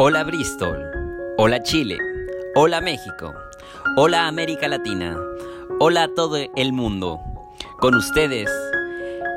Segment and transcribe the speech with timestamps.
[0.00, 0.80] Hola Bristol,
[1.38, 1.98] hola Chile,
[2.54, 3.34] hola México,
[3.96, 5.18] hola América Latina,
[5.80, 7.20] hola a todo el mundo.
[7.80, 8.48] Con ustedes,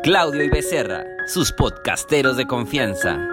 [0.04, 3.28] Claudio y Becerra, sus podcasteros de confianza.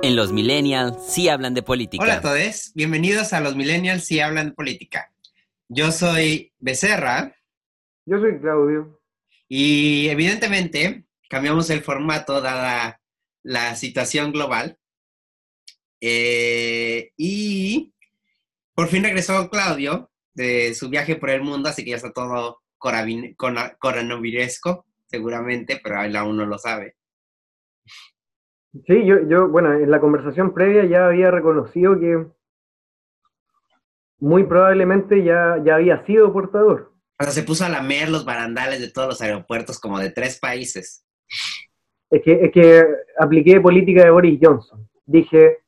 [0.00, 2.02] En los Millennials sí hablan de política.
[2.02, 5.12] Hola a todos, bienvenidos a los Millennials sí hablan de política.
[5.68, 7.36] Yo soy Becerra.
[8.06, 8.98] Yo soy Claudio.
[9.48, 13.02] Y evidentemente cambiamos el formato dada
[13.42, 14.79] la situación global.
[16.00, 17.92] Eh, y
[18.74, 22.60] por fin regresó Claudio de su viaje por el mundo, así que ya está todo
[22.78, 26.96] coronavirusco, seguramente, pero él aún no lo sabe.
[28.86, 32.26] Sí, yo, yo, bueno, en la conversación previa ya había reconocido que
[34.20, 36.92] muy probablemente ya, ya había sido portador.
[37.18, 40.38] O sea, se puso a lamer los barandales de todos los aeropuertos como de tres
[40.38, 41.04] países.
[42.10, 42.84] Es que, es que
[43.18, 44.88] apliqué política de Boris Johnson.
[45.04, 45.58] Dije,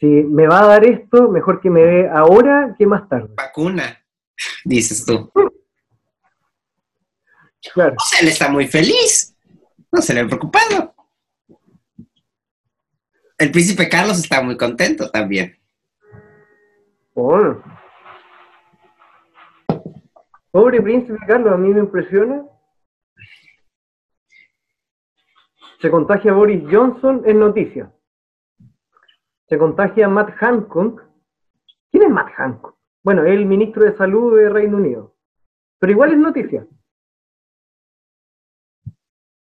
[0.00, 3.34] si me va a dar esto, mejor que me dé ahora que más tarde.
[3.36, 4.02] Vacuna,
[4.64, 5.30] dices tú.
[7.74, 7.96] Claro.
[7.98, 9.36] O sea, él está muy feliz.
[9.92, 10.94] No se le ha preocupado.
[13.36, 15.58] El príncipe Carlos está muy contento también.
[20.50, 22.46] Pobre príncipe Carlos, a mí me impresiona.
[25.82, 27.90] Se contagia Boris Johnson en noticias
[29.50, 31.02] se contagia Matt Hancock.
[31.90, 32.78] ¿Quién es Matt Hancock?
[33.02, 35.16] Bueno, es el ministro de Salud de Reino Unido.
[35.80, 36.64] Pero igual es noticia.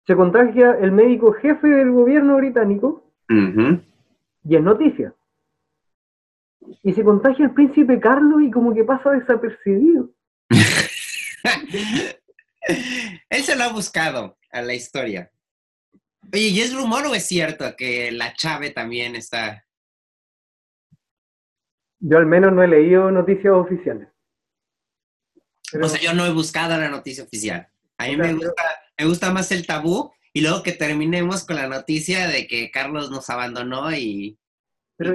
[0.05, 5.15] Se contagia el médico jefe del gobierno británico y es noticia.
[6.83, 10.11] Y se contagia el príncipe Carlos y como que pasa desapercibido.
[13.31, 15.31] Él se lo ha buscado a la historia.
[16.33, 19.64] Oye, ¿y es rumor o es cierto que la Chave también está
[22.07, 24.09] yo al menos no he leído noticias oficiales.
[25.83, 27.67] O sea, yo no he buscado la noticia oficial.
[27.97, 28.63] A mí me, gusta,
[28.99, 33.11] me gusta más el tabú y luego que terminemos con la noticia de que Carlos
[33.11, 34.39] nos abandonó y,
[34.97, 35.15] pero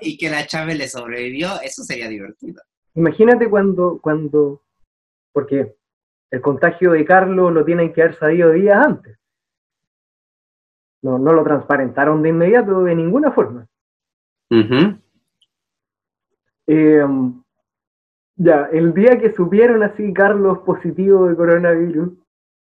[0.00, 2.62] y, que la Chave le sobrevivió, eso sería divertido.
[2.94, 4.62] Imagínate cuando, cuando,
[5.30, 5.76] porque
[6.30, 9.18] el contagio de Carlos lo tienen que haber sabido días antes.
[11.02, 13.68] No, no lo transparentaron de inmediato de ninguna forma.
[16.66, 17.42] Em,
[18.36, 22.12] ya, el día que supieron así Carlos positivo de coronavirus,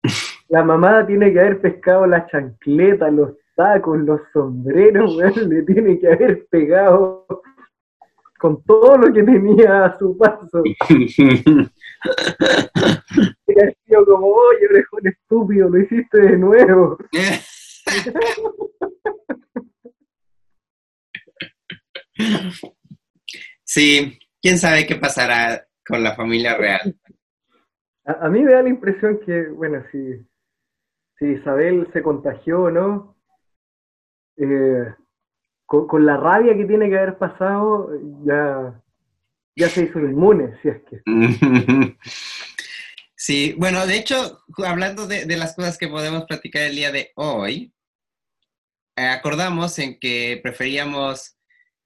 [0.48, 6.09] la mamá tiene que haber pescado las chancletas, los sacos, los sombreros, le tiene que
[6.09, 7.26] haber pegado
[8.38, 10.62] con todo lo que tenía a su paso.
[10.65, 11.12] y
[13.60, 16.97] ha sido como, oye, orejón estúpido, lo hiciste de nuevo.
[23.69, 26.99] Sí, quién sabe qué pasará con la familia real.
[28.06, 30.27] A, mí me da la impresión que, bueno, si,
[31.19, 33.15] si Isabel se contagió o no,
[34.39, 34.95] eh,
[35.67, 37.91] con, la rabia que tiene que haber pasado,
[38.25, 38.83] ya,
[39.55, 41.03] ya se hizo inmune, si es que.
[43.21, 47.75] Sí, bueno, de hecho, hablando de, las cosas que podemos platicar el día de hoy,
[48.97, 51.38] eh, acordamos en que preferíamos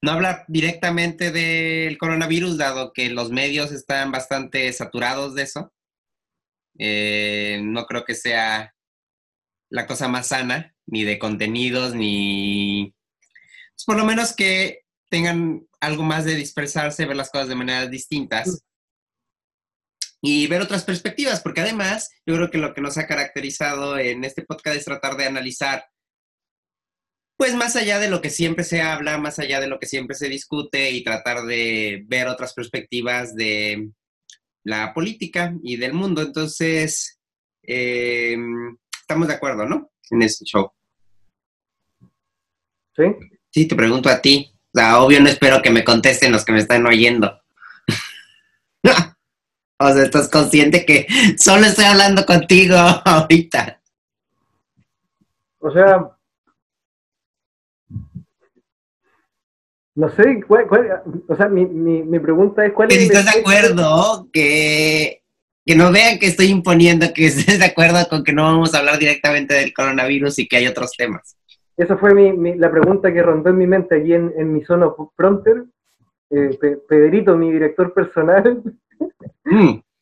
[0.03, 5.73] no hablar directamente del coronavirus, dado que los medios están bastante saturados de eso.
[6.79, 8.75] Eh, no creo que sea
[9.71, 12.93] la cosa más sana, ni de contenidos, ni...
[13.75, 17.91] Pues, por lo menos que tengan algo más de dispersarse, ver las cosas de maneras
[17.91, 18.65] distintas
[20.21, 24.25] y ver otras perspectivas, porque además yo creo que lo que nos ha caracterizado en
[24.25, 25.85] este podcast es tratar de analizar
[27.43, 30.15] pues más allá de lo que siempre se habla, más allá de lo que siempre
[30.15, 33.91] se discute y tratar de ver otras perspectivas de
[34.63, 36.23] la política y del mundo.
[36.23, 37.19] Entonces,
[37.65, 38.37] eh,
[39.01, 39.91] estamos de acuerdo, ¿no?
[40.13, 40.71] En este show.
[42.95, 43.03] Sí.
[43.51, 44.55] Sí, te pregunto a ti.
[44.73, 47.43] O sea, obvio no espero que me contesten los que me están oyendo.
[48.85, 53.83] o sea, estás consciente que solo estoy hablando contigo ahorita.
[55.59, 56.09] O sea,
[59.95, 60.67] No sé, cuál,
[61.29, 62.97] o sea, mi, mi, pregunta es cuál es...
[62.97, 65.23] ¿Estás de acuerdo que,
[65.67, 68.79] que no vean que estoy imponiendo que estés de acuerdo con que no vamos a
[68.79, 71.37] hablar directamente del coronavirus y que hay otros temas?
[71.77, 74.89] Esa fue mi, la pregunta que rondó en mi mente allí en, en mi zona
[75.17, 75.65] fronter.
[76.31, 76.59] Eh,
[76.89, 78.63] Pedrito, mi director personal.
[79.45, 79.81] Mm.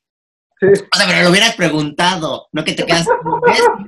[0.62, 3.06] O sea, pero lo hubieras preguntado, no que te quedas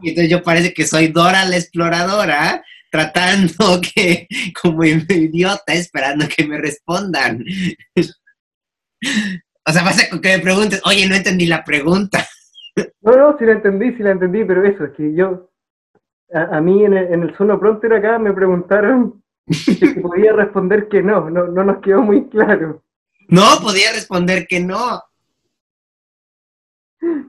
[0.01, 4.29] y entonces yo parece que soy Dora la exploradora tratando que,
[4.61, 7.43] como idiota, esperando que me respondan.
[7.97, 12.25] o sea, pasa que me preguntes, oye, no entendí la pregunta.
[13.01, 15.51] No, no, sí la entendí, sí la entendí, pero eso, es que yo,
[16.33, 21.03] a, mí en el, en el Sono Pronter acá me preguntaron si podía responder que
[21.03, 22.85] no, no, no nos quedó muy claro.
[23.29, 25.03] No, podía responder que no.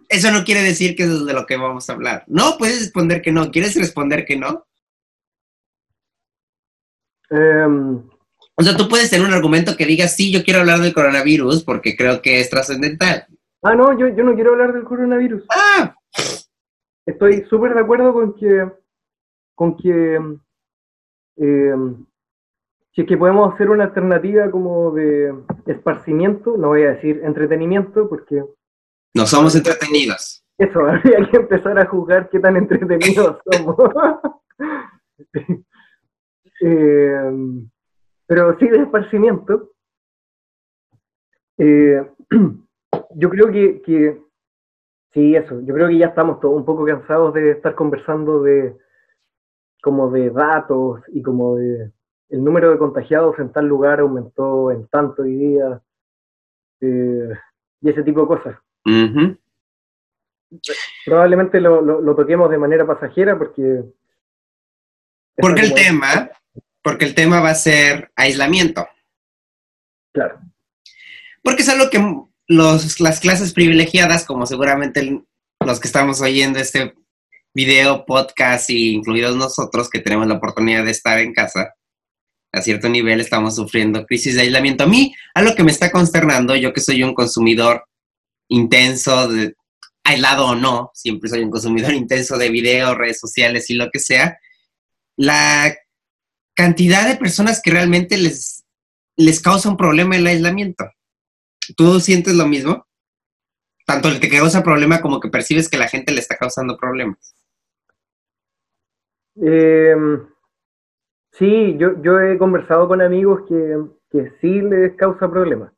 [0.09, 2.23] Eso no quiere decir que es de lo que vamos a hablar.
[2.27, 3.49] No, puedes responder que no.
[3.49, 4.65] ¿Quieres responder que no?
[7.33, 8.03] Em,
[8.55, 11.63] o sea, tú puedes tener un argumento que diga, sí, yo quiero hablar del coronavirus
[11.63, 13.25] porque creo que es trascendental.
[13.63, 15.43] Ah, no, yo, yo no quiero hablar del coronavirus.
[15.49, 15.95] Ah.
[17.05, 18.71] Estoy súper de acuerdo con que,
[19.55, 20.19] con que,
[21.37, 21.75] eh,
[22.93, 25.33] si es que podemos hacer una alternativa como de
[25.65, 28.43] esparcimiento, no voy a decir entretenimiento, porque...
[29.15, 30.45] No somos entretenidos.
[30.57, 33.75] Eso, habría que empezar a juzgar qué tan entretenidos somos.
[36.65, 37.31] Eh,
[38.25, 39.71] pero sí de esparcimiento.
[41.57, 42.01] Eh,
[43.15, 44.21] yo creo que, que,
[45.13, 48.75] sí, eso, yo creo que ya estamos todos un poco cansados de estar conversando de
[49.81, 51.91] como de datos y como de
[52.29, 55.81] el número de contagiados en tal lugar aumentó en tanto hoy día
[56.81, 57.29] eh,
[57.81, 58.57] y ese tipo de cosas.
[61.05, 63.83] Probablemente lo, lo, toquemos de manera pasajera porque...
[65.35, 66.29] Porque el tema,
[66.83, 68.87] porque el tema va a ser aislamiento.
[70.13, 70.39] Claro.
[71.41, 71.99] Porque es algo que
[72.47, 75.23] los, las clases privilegiadas, como seguramente
[75.65, 76.93] los que estamos oyendo este
[77.53, 81.73] video, podcast, y incluidos nosotros que tenemos la oportunidad de estar en casa,
[82.51, 84.83] a cierto nivel estamos sufriendo crisis de aislamiento.
[84.83, 87.85] A mí, algo que me está consternando, yo que soy un consumidor
[88.49, 89.55] intenso, de,
[90.03, 93.99] aislado o no, siempre soy un consumidor intenso de video, redes sociales y lo que
[93.99, 94.37] sea,
[95.15, 95.75] la
[96.55, 98.65] cantidad de personas que realmente les,
[99.15, 100.85] les causa un problema el aislamiento.
[101.75, 102.85] ¿Tú sientes lo mismo?
[103.85, 107.35] Tanto el que causa problema como que percibes que la gente le está causando problemas.
[109.41, 109.95] Eh,
[111.31, 113.77] sí, yo, yo he conversado con amigos que,
[114.09, 115.73] que sí les causa problemas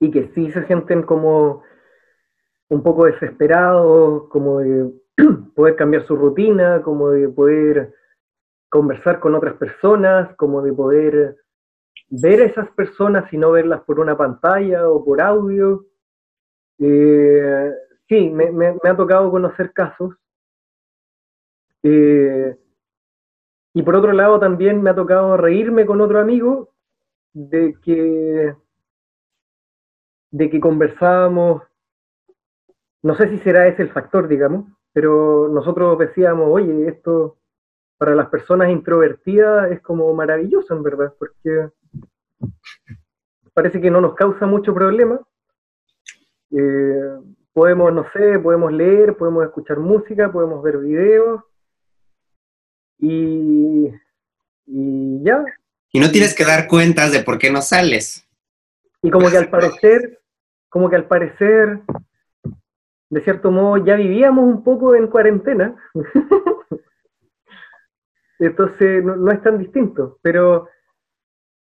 [0.00, 1.62] y que sí se sienten como
[2.68, 4.92] un poco desesperados, como de
[5.54, 7.94] poder cambiar su rutina, como de poder
[8.76, 11.36] conversar con otras personas, como de poder
[12.08, 15.86] ver a esas personas y no verlas por una pantalla o por audio.
[16.78, 17.72] Eh,
[18.08, 20.14] sí, me, ha tocado conocer casos.
[21.82, 22.56] Eh,
[23.74, 26.70] y por otro lado también me ha tocado reírme con otro amigo
[27.32, 28.54] de que,
[30.30, 31.62] de que conversábamos,
[33.02, 37.36] no sé si será ese el factor, digamos, pero nosotros decíamos, oye, esto
[37.98, 41.70] para las personas introvertidas es como maravilloso en verdad, porque
[43.54, 45.20] parece que no nos causa mucho problema.
[46.50, 47.18] Eh,
[47.52, 51.42] podemos, no sé, podemos leer, podemos escuchar música, podemos ver videos
[52.98, 53.90] y,
[54.66, 55.44] y ya.
[55.90, 58.28] Y no tienes que dar cuentas de por qué no sales.
[59.02, 60.20] Y como que al parecer,
[60.68, 61.80] como que al parecer,
[63.08, 65.76] de cierto modo, ya vivíamos un poco en cuarentena.
[68.38, 70.68] Entonces no, es tan distinto, pero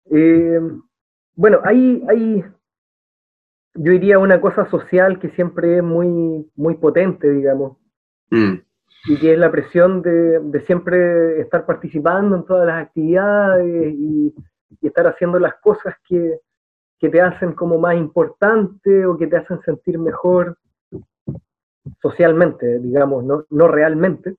[0.06, 0.60] eh,
[1.36, 2.44] bueno, hay, hay,
[3.76, 7.78] yo diría una cosa social que siempre es muy, muy potente, digamos,
[8.32, 8.54] mm.
[9.08, 14.34] y que es la presión de, de, siempre estar participando en todas las actividades y,
[14.82, 16.40] estar haciendo las cosas que,
[17.00, 20.58] que te hacen como más importante o que te hacen sentir mejor
[22.02, 24.36] socialmente, digamos, no, no realmente.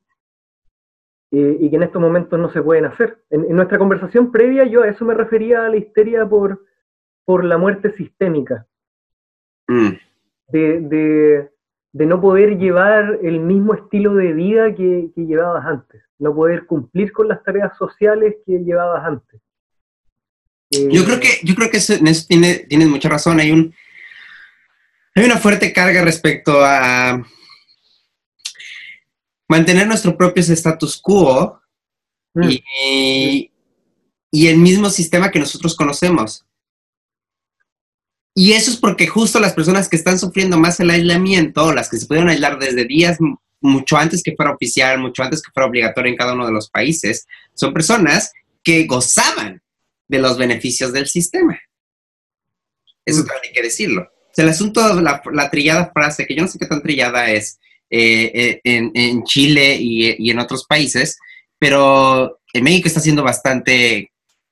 [1.34, 3.18] Eh, y que en estos momentos no se pueden hacer.
[3.28, 6.64] En, nuestra conversación previa yo a eso me refería a la histeria por,
[7.24, 8.66] por la muerte sistémica.
[9.66, 9.88] Mm.
[10.48, 11.50] De,
[11.92, 16.66] de, no poder llevar el mismo estilo de vida que, que, llevabas antes, no poder
[16.66, 19.40] cumplir con las tareas sociales que llevabas antes.
[20.70, 23.40] yo creo que, yo creo que eso, en eso tiene, tienes mucha razón.
[23.40, 23.74] Hay un
[25.16, 27.24] hay una fuerte carga respecto a
[29.48, 31.60] mantener nuestro propio status quo
[32.34, 32.48] mm.
[32.50, 33.50] y,
[34.32, 36.44] el mismo sistema que nosotros conocemos.
[38.34, 41.98] Y eso es porque justo las personas que están sufriendo más el aislamiento, las que
[41.98, 43.18] se pudieron aislar desde días
[43.60, 46.68] mucho antes que fuera oficial, mucho antes que fuera obligatorio en cada uno de los
[46.68, 48.32] países, son personas
[48.64, 49.62] que gozaban
[50.08, 51.58] de los beneficios del sistema.
[53.04, 53.26] Eso mm.
[53.26, 54.10] también hay que decirlo.
[54.36, 57.60] el asunto, la, la trillada frase, que yo no sé qué tan trillada es,
[57.90, 61.18] eh, eh, en, Chile y, en otros países,
[61.58, 64.10] pero en México está siendo bastante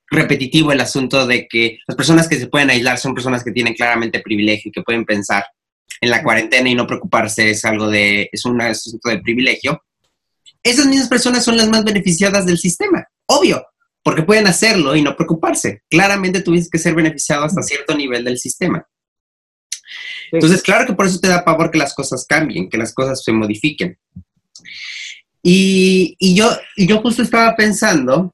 [0.09, 3.73] repetitivo el asunto de que las personas que se pueden aislar son personas que tienen
[3.73, 5.43] claramente privilegio y que pueden pensar
[6.01, 9.81] en la cuarentena y no preocuparse es algo de, es un asunto de privilegio.
[10.61, 13.65] Esas mismas personas son las más beneficiadas del sistema, obvio,
[14.03, 15.81] porque pueden hacerlo y no preocuparse.
[15.89, 18.85] Claramente tuviste que ser beneficiado hasta cierto nivel del sistema.
[20.33, 23.23] Entonces, claro que por eso te da pavor que las cosas cambien, que las cosas
[23.23, 23.97] se modifiquen.
[25.43, 28.33] Y, yo, yo justo estaba pensando,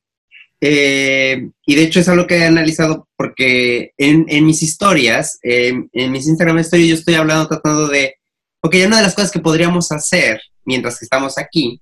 [0.62, 6.26] eh, y de hecho es algo que he analizado porque en, mis historias, en mis
[6.26, 8.16] Instagram stories, yo estoy hablando, tratando de,
[8.62, 11.82] ok, una de las cosas que podríamos hacer mientras que estamos aquí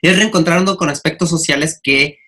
[0.00, 2.18] es reencontrando con aspectos sociales que,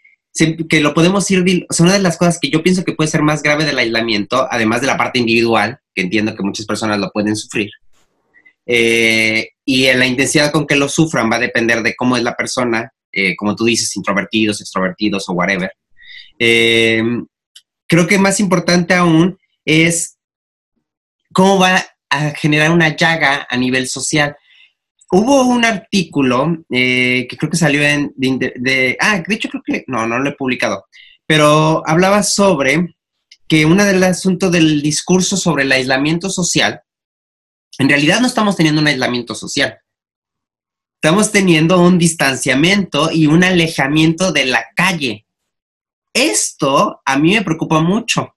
[0.68, 3.10] que lo podemos ir, o sea, una de las cosas que yo pienso que puede
[3.10, 6.98] ser más grave del aislamiento, además de la parte individual, que entiendo que muchas personas
[6.98, 7.70] lo pueden sufrir,
[8.66, 12.22] eh, y en la intensidad con que lo sufran va a depender de cómo es
[12.22, 15.70] la persona, eh, como tú dices, introvertidos, extrovertidos o whatever.
[16.38, 17.02] Eh,
[17.86, 20.18] creo que más importante aún es
[21.32, 24.36] cómo va a generar una llaga a nivel social.
[25.10, 30.06] Hubo un artículo que creo que salió en, de, ah, de hecho creo que, no,
[30.06, 30.86] no lo he publicado,
[31.26, 32.96] pero hablaba sobre
[33.48, 36.82] que uno del asunto del discurso sobre el aislamiento social
[37.78, 39.78] en realidad no estamos teniendo un aislamiento social.
[40.94, 45.26] Estamos teniendo un distanciamiento y un alejamiento de la calle.
[46.12, 48.34] Esto a mí me preocupa mucho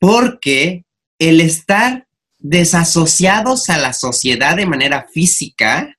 [0.00, 0.84] porque
[1.18, 2.07] el estar
[2.38, 5.96] desasociados a la sociedad de manera física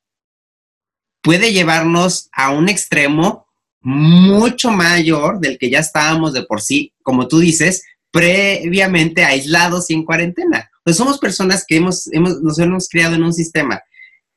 [1.21, 3.47] puede llevarnos a un extremo
[3.81, 9.93] mucho mayor del que ya estábamos de por sí, como tú dices, previamente aislados y
[9.93, 10.69] en cuarentena.
[10.83, 13.81] Pues somos personas que hemos, nos hemos criado en un sistema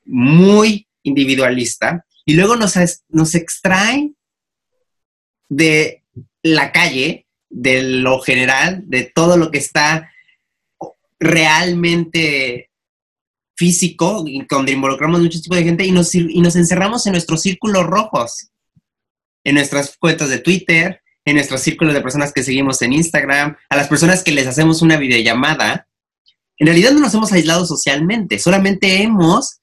[0.04, 2.74] muy individualista y luego nos,
[3.08, 4.16] nos extraen
[5.48, 6.02] de
[6.42, 10.10] la calle, de lo general, de todo lo que está
[11.22, 12.70] realmente
[13.56, 17.86] físico, donde involucramos muchos tipos de gente y nos, y nos encerramos en nuestros círculos
[17.86, 18.50] rojos,
[19.44, 23.76] en nuestras cuentas de Twitter, en nuestros círculos de personas que seguimos en Instagram, a
[23.76, 25.86] las personas que les hacemos una videollamada
[26.62, 29.60] en realidad no nos hemos aislado socialmente, solamente hemos,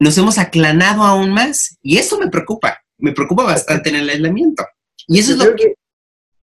[0.00, 4.64] nos hemos aclanado aún más y eso me preocupa, me preocupa bastante en el aislamiento.
[5.06, 5.74] Y eso es lo que...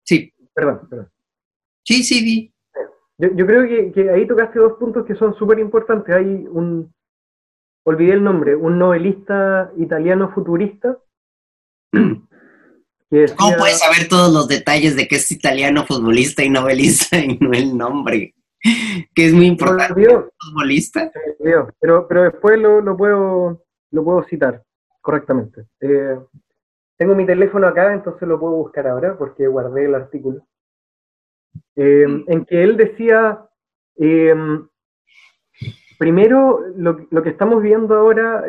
[0.05, 0.31] Sí.
[0.55, 1.11] Perdón, perdón.
[1.85, 2.51] Sí, sí, di.
[3.19, 6.14] Yo, creo que, ahí tocaste dos puntos que son súper importantes.
[6.14, 6.92] Hay un,
[7.85, 10.99] olvidé el nombre, un novelista italiano futurista.
[11.92, 17.52] ¿Cómo puedes saber todos los detalles de que es italiano futbolista y novelista y no
[17.52, 18.35] el nombre?
[19.14, 20.09] que es muy importante.
[20.40, 21.11] futbolista.
[21.81, 24.62] Pero, pero después lo, lo, puedo, lo puedo citar
[25.00, 25.66] correctamente.
[25.81, 26.19] Eh,
[26.97, 30.47] tengo mi teléfono acá, entonces lo puedo buscar ahora porque guardé el artículo.
[31.76, 33.47] Eh, en que él decía,
[33.97, 34.35] eh,
[35.99, 38.44] primero, lo, lo, que estamos viendo ahora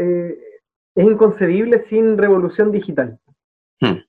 [0.95, 3.19] es inconcebible sin revolución digital.
[3.81, 3.99] Hmm.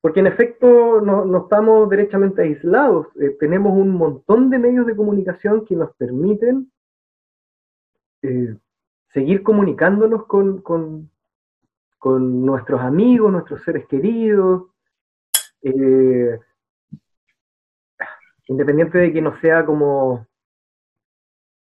[0.00, 5.66] Porque en efecto no, estamos derechamente aislados, eh, tenemos un montón de medios de comunicación
[5.66, 6.72] que nos permiten
[8.22, 8.56] eh,
[9.12, 11.10] seguir comunicándonos con, con,
[12.00, 14.70] nuestros amigos, nuestros seres queridos,
[15.60, 16.38] eh,
[18.50, 20.26] independiente de que no sea como,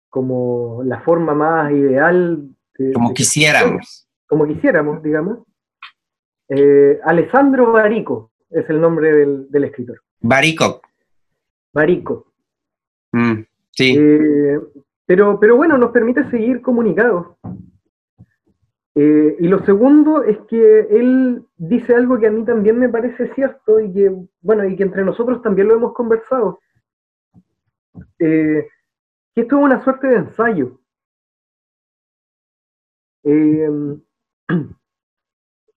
[0.08, 2.48] como la forma más ideal.
[2.94, 4.08] como quisiéramos.
[4.26, 5.40] Como quisiéramos, digamos.
[7.04, 10.00] Alessandro Barico, es el nombre del, escritor.
[10.20, 10.80] Barico.
[11.72, 12.32] Barico.
[13.12, 13.96] Mm, sí.
[13.98, 14.58] Eh,
[15.04, 17.36] pero, pero bueno, nos permite seguir comunicados.
[18.94, 23.32] Eh, y lo segundo es que él dice algo que a mí también me parece
[23.34, 26.60] cierto y que, bueno, y que entre nosotros también lo hemos conversado.
[28.18, 28.68] Eh,
[29.34, 30.78] que esto es una suerte de ensayo.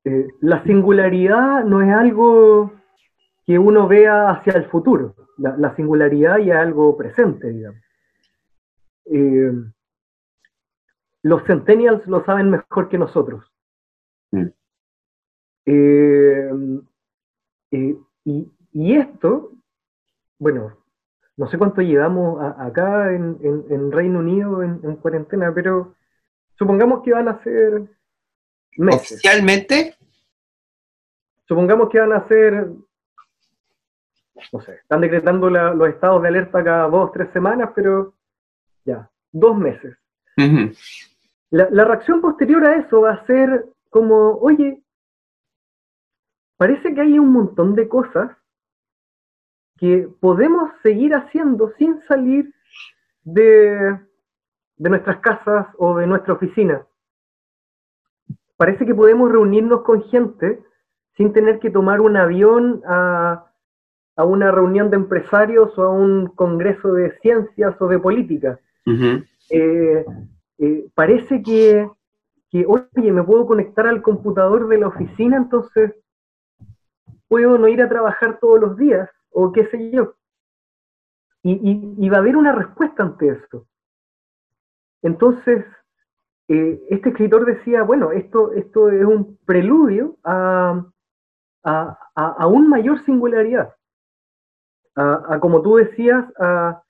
[0.03, 2.73] Eh, la singularidad no es algo
[3.45, 7.79] que uno vea hacia el futuro, la, singularidad ya es algo presente, digamos.
[9.05, 9.51] Eh,
[11.23, 13.45] los centennials lo saben mejor que nosotros.
[14.31, 14.47] Mm.
[15.65, 16.51] Eh,
[18.23, 19.51] y, esto,
[20.39, 20.80] bueno,
[21.41, 25.95] no sé cuánto llevamos acá en, Reino Unido en, cuarentena, pero
[26.53, 27.81] supongamos que van a ser
[28.77, 29.95] ¿Oficialmente?
[31.47, 32.67] Supongamos que van a ser,
[34.53, 38.13] no sé, están decretando los estados de alerta cada dos, tres semanas, pero
[38.85, 39.97] ya, dos meses.
[41.49, 44.83] la, reacción posterior a eso va a ser como, oye,
[46.57, 48.29] parece que hay un montón de cosas
[49.81, 52.53] que podemos seguir haciendo sin salir
[53.23, 53.97] de,
[54.77, 56.85] de nuestras casas o de nuestra oficina.
[58.57, 60.61] Parece que podemos reunirnos con gente
[61.17, 63.51] sin tener que tomar un avión a,
[64.15, 68.59] a una reunión de empresarios o a un congreso de ciencias o de política.
[69.49, 70.05] Eh,
[70.59, 71.89] eh, parece que,
[72.51, 75.95] que, oye, me puedo conectar al computador de la oficina, entonces
[77.27, 80.15] puedo no ir a trabajar todos los días, o qué sé yo.
[81.43, 83.65] Y, va a haber una respuesta ante esto.
[85.01, 85.65] Entonces,
[86.47, 90.85] eh, este escritor decía, bueno, esto, esto es un preludio a,
[91.63, 93.73] a, a aún mayor singularidad
[94.95, 96.83] a, como tú decías, a,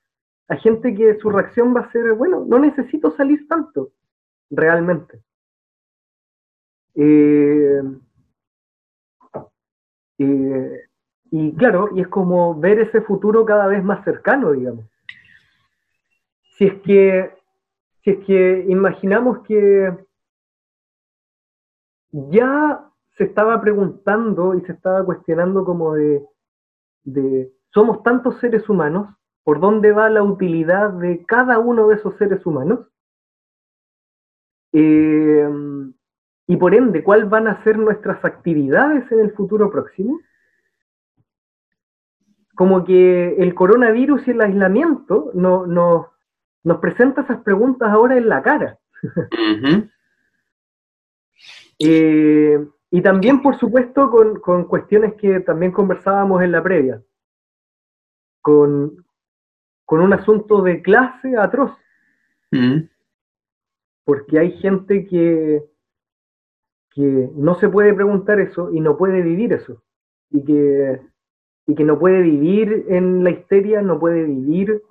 [0.60, 3.93] gente que su reacción va a ser, bueno, no necesito salir tanto,
[4.50, 5.24] realmente.
[6.93, 7.81] Eh,
[10.17, 10.89] eh,
[11.33, 14.85] y claro, y es como ver ese futuro cada vez más cercano, digamos.
[16.57, 17.33] Si es que,
[18.03, 19.97] si es que imaginamos que
[22.11, 22.85] ya
[23.17, 26.21] se estaba preguntando y se estaba cuestionando como de,
[27.73, 32.45] somos tantos seres humanos, ¿por dónde va la utilidad de cada uno de esos seres
[32.45, 32.88] humanos?
[34.73, 35.50] Eh,
[36.47, 40.19] y por ende, ¿cuáles van a ser nuestras actividades en el futuro próximo?
[42.62, 48.44] Como que el coronavirus y el aislamiento no, nos presenta esas preguntas ahora en la
[48.44, 48.77] cara.
[51.84, 57.01] Eh, y también, por supuesto, con, con, cuestiones que también conversábamos en la previa
[58.41, 59.03] con,
[59.88, 61.72] un asunto de clase atroz.
[64.06, 65.63] Porque hay gente que,
[66.91, 69.82] que no se puede preguntar eso y no puede vivir eso.
[70.30, 71.01] Y que,
[71.71, 74.81] y que no puede vivir en la histeria, no puede vivir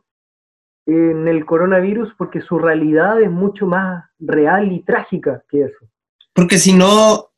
[0.87, 5.87] en el coronavirus porque su realidad es mucho más real y trágica que eso.
[6.33, 7.33] Porque si no,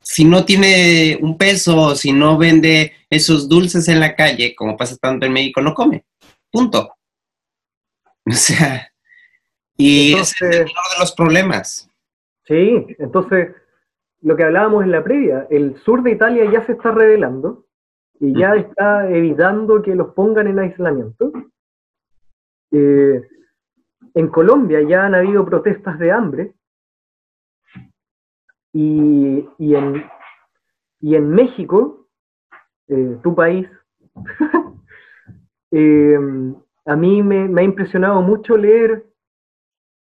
[0.00, 4.96] si no tiene un peso, si no vende esos dulces en la calle, como pasa
[4.96, 6.04] tanto en México, no come.
[6.50, 6.94] Punto.
[8.24, 8.88] O sea,
[9.76, 11.90] y es el menor de los problemas.
[12.46, 13.48] Sí, entonces,
[14.20, 17.66] lo que hablábamos en la previa, el sur de Italia ya se está revelando
[18.22, 21.32] y ya está evitando que los pongan en aislamiento.
[22.70, 23.20] Eh,
[24.14, 26.54] en Colombia ya han habido protestas de hambre
[28.72, 30.04] y, y, en,
[31.00, 32.06] y en México,
[32.86, 33.68] eh, tu país,
[35.72, 36.16] eh,
[36.84, 39.04] a mí me, ha impresionado mucho leer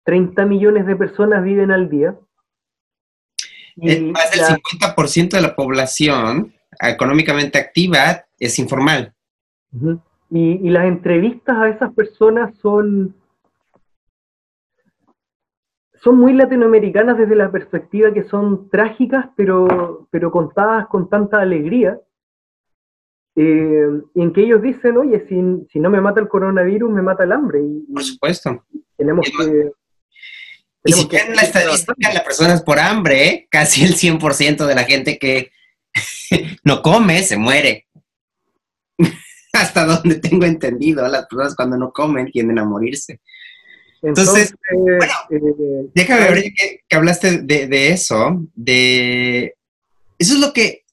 [0.05, 2.16] 30 millones de personas viven al día.
[3.75, 9.12] Y más del 50% de la población económicamente activa es informal.
[10.30, 13.14] y, y, las entrevistas a esas personas son
[16.06, 21.98] son muy latinoamericanas desde la perspectiva que son trágicas, pero, pero contadas con tanta alegría,
[23.34, 25.34] eh, en que ellos dicen, oye, si,
[25.72, 27.60] si, no me mata el coronavirus, me mata el hambre.
[27.60, 28.64] Y, por supuesto.
[28.96, 29.72] Tenemos que...
[30.84, 35.18] Y si tienen la estadística las personas por hambre, casi el 100% de la gente
[35.18, 35.50] que
[36.64, 37.87] no come se muere.
[39.52, 43.20] Hasta donde tengo entendido, las personas cuando no comen tienden a morirse.
[44.02, 49.54] Entonces, bueno, eh, déjame ver que, hablaste de, eso, de...
[50.18, 50.85] Eso es lo que...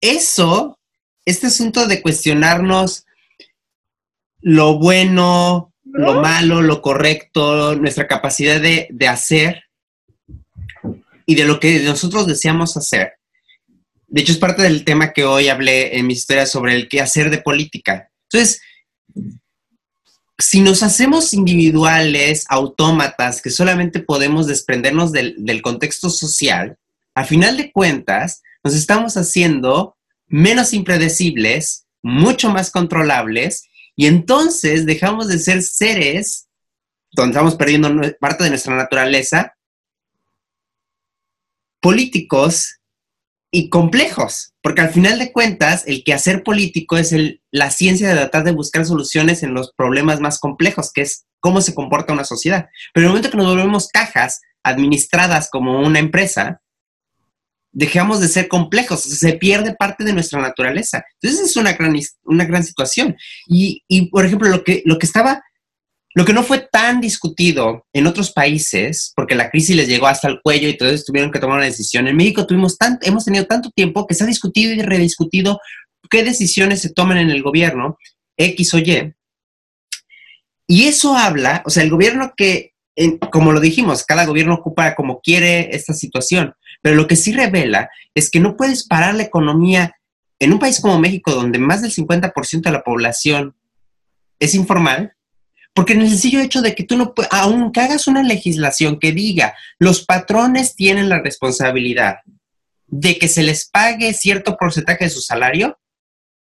[0.00, 0.78] Eso,
[1.24, 3.06] este asunto de cuestionarnos
[4.40, 9.64] lo bueno, lo malo, lo correcto, nuestra capacidad de, de hacer
[11.24, 13.15] y de lo que nosotros deseamos hacer.
[14.08, 17.00] De hecho, es parte del tema que hoy hablé en mi historia sobre el qué
[17.00, 18.10] hacer de política.
[18.30, 18.60] Entonces,
[20.38, 26.78] si nos hacemos individuales, autómatas, que solamente podemos desprendernos del, contexto social,
[27.14, 29.96] a final de cuentas, nos estamos haciendo
[30.28, 36.48] menos impredecibles, mucho más controlables, y entonces dejamos de ser seres
[37.12, 37.88] donde estamos perdiendo
[38.20, 39.56] parte de nuestra naturaleza,
[41.80, 42.80] políticos
[43.50, 47.14] y complejos, porque al final de cuentas el quehacer político es
[47.50, 51.60] la ciencia de tratar de buscar soluciones en los problemas más complejos, que es cómo
[51.60, 52.68] se comporta una sociedad.
[52.92, 56.60] Pero en el momento que nos volvemos cajas administradas como una empresa,
[57.72, 61.04] dejamos de ser complejos, se pierde parte de nuestra naturaleza.
[61.20, 63.16] Entonces es una gran, una gran situación.
[63.46, 65.42] Y, por ejemplo, lo que, lo que estaba
[66.16, 70.28] Lo que no fue tan discutido en otros países, porque la crisis les llegó hasta
[70.28, 72.08] el cuello y todos tuvieron que tomar una decisión.
[72.08, 75.60] En México tuvimos tan, hemos tenido tanto tiempo que se ha discutido y rediscutido
[76.08, 77.98] qué decisiones se toman en el gobierno,
[78.38, 79.14] X o Y.
[80.66, 82.72] Y eso habla, o sea, el gobierno que,
[83.30, 87.90] como lo dijimos, cada gobierno ocupa como quiere esta situación, pero lo que sí revela
[88.14, 89.92] es que no puedes parar la economía
[90.38, 93.54] en un país como México, donde más del 50% de la población
[94.38, 95.12] es informal,
[95.76, 99.12] porque en el sencillo hecho de que tú no puedes, aunque hagas una legislación que
[99.12, 102.20] diga, los patrones tienen la responsabilidad
[102.86, 105.78] de que se les pague cierto porcentaje de su salario,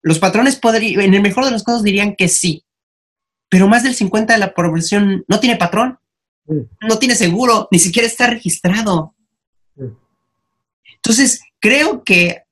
[0.02, 2.64] los patrones podrían, en el mejor de los casos dirían que sí,
[3.48, 5.98] pero más del 50% de la población no tiene patrón,
[6.46, 9.16] no tiene seguro, ni siquiera está registrado.
[10.94, 12.44] Entonces, creo que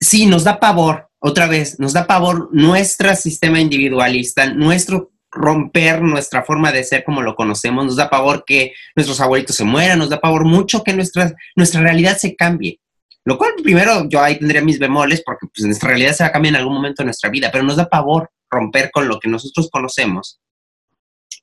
[0.00, 6.44] sí, nos da pavor, otra vez, nos da pavor nuestro sistema individualista, nuestro romper nuestra
[6.44, 10.08] forma de ser como lo conocemos, nos da pavor que nuestros abuelitos se mueran, nos
[10.08, 12.80] da pavor mucho que nuestra, nuestra realidad se cambie.
[13.24, 16.32] Lo cual primero yo ahí tendría mis bemoles porque pues, nuestra realidad se va a
[16.32, 19.28] cambiar en algún momento de nuestra vida, pero nos da pavor romper con lo que
[19.28, 20.40] nosotros conocemos.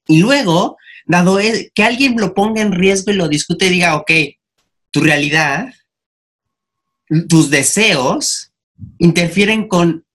[0.08, 1.40] Y luego, dado
[1.74, 4.12] que alguien lo ponga en riesgo y lo discute y diga, ok,
[4.92, 5.74] tu realidad,
[7.28, 8.52] tus deseos
[9.00, 10.06] interfieren con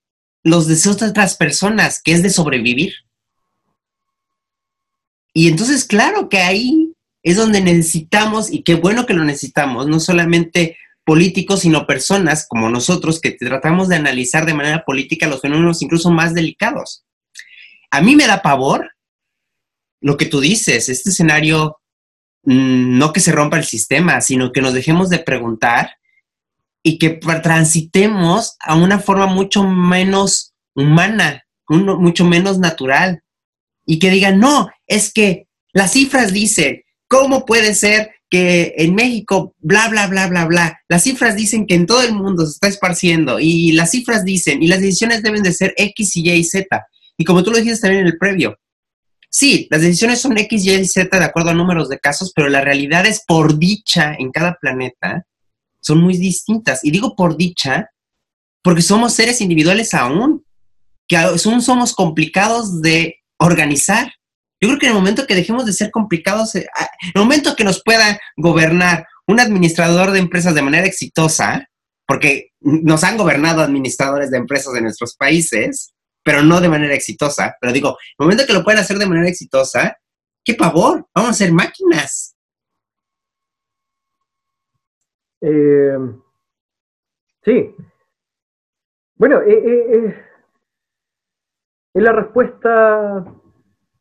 [0.43, 2.95] los deseos de otras personas, que es de sobrevivir.
[5.37, 10.01] Y entonces, claro que ahí es donde necesitamos, y qué bueno que lo necesitamos, no
[10.01, 15.83] solamente políticos, sino personas como nosotros que tratamos de analizar de manera política los fenómenos
[15.83, 17.05] incluso más delicados.
[17.91, 18.93] A mí me da pavor
[20.01, 21.81] lo que tú dices, este escenario,
[22.45, 25.99] mm, no que se rompa el sistema, sino que nos dejemos de preguntar
[26.83, 33.23] y que transitemos a una forma mucho menos humana, mucho menos natural
[33.87, 39.55] y que digan, no, es que las cifras dicen, ¿cómo puede ser que en México,
[39.59, 42.69] bla, bla, bla, bla, bla, las cifras dicen que en todo el mundo se está
[42.69, 46.87] esparciendo y las cifras dicen, y las decisiones deben de ser X, Y y Z.
[47.17, 48.59] Y como tú lo dijiste también en el previo,
[49.31, 52.49] sí, las decisiones son X, Y y Z de acuerdo a números de casos, pero
[52.49, 55.25] la realidad es por dicha en cada planeta,
[55.81, 56.85] son muy distintas.
[56.85, 57.91] Y digo por dicha
[58.63, 60.45] porque somos seres individuales aún,
[61.07, 64.13] que aún somos complicados de organizar.
[64.61, 66.67] Yo creo que en el momento que dejemos de ser complicados, eh,
[67.03, 71.67] en el momento que nos pueda gobernar un administrador de empresas de manera exitosa,
[72.07, 77.57] porque nos han gobernado administradores de empresas de nuestros países, pero no de manera exitosa,
[77.61, 79.97] pero digo, el momento que lo puedan hacer de manera exitosa,
[80.45, 82.37] qué pavor, vamos a ser máquinas.
[85.41, 85.99] Eh,
[87.45, 87.75] sí.
[89.17, 90.26] Bueno, eh, eh
[91.97, 93.25] es la respuesta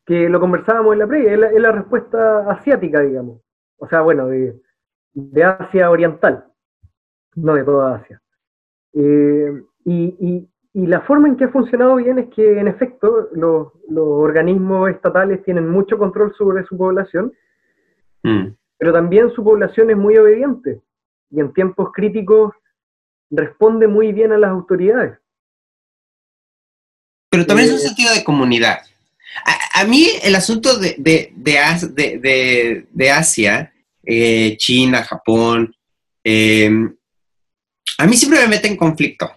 [0.04, 3.40] que lo conversábamos en la previa, es la, respuesta asiática, digamos.
[3.78, 4.54] O sea, bueno, de,
[5.42, 6.44] Asia Oriental,
[7.36, 8.20] no de toda Asia.
[8.92, 14.90] Eh, y, la forma en que ha funcionado bien es que, en efecto, los, organismos
[14.90, 17.32] estatales tienen mucho control sobre su población,
[18.24, 18.48] mm.
[18.76, 20.82] pero también su población es muy obediente
[21.30, 22.52] y en tiempos críticos
[23.30, 25.18] responde muy bien a las autoridades.
[27.36, 28.80] Pero también es un eh, sentido de comunidad.
[29.74, 30.96] A, mí el asunto de,
[31.36, 35.76] de, Asia, eh, China, Japón,
[36.24, 36.96] em,
[37.98, 39.30] a mí siempre me mete en conflicto.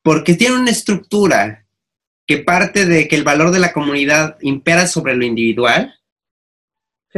[0.00, 1.66] Porque tiene una estructura
[2.24, 5.92] que parte de que el valor de la comunidad impera sobre lo individual,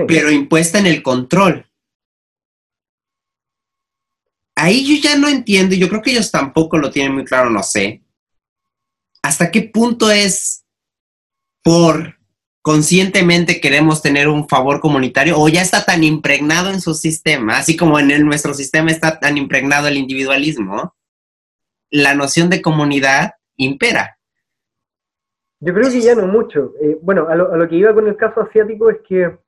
[0.08, 1.66] pero impuesta en el control.
[4.54, 7.62] Ahí yo ya no entiendo, yo creo que ellos tampoco lo tienen muy claro, no
[7.62, 8.02] sé,
[9.22, 10.64] hasta qué punto es
[11.62, 12.20] por
[12.62, 17.76] conscientemente queremos tener un favor comunitario o ya está tan impregnado en su sistema, así
[17.76, 20.94] como en nuestro sistema está tan impregnado el individualismo,
[21.90, 24.18] la noción de comunidad impera.
[25.60, 26.72] Yo creo que ya no mucho.
[26.80, 29.38] Eh, bueno, a lo, que iba con el caso asiático es que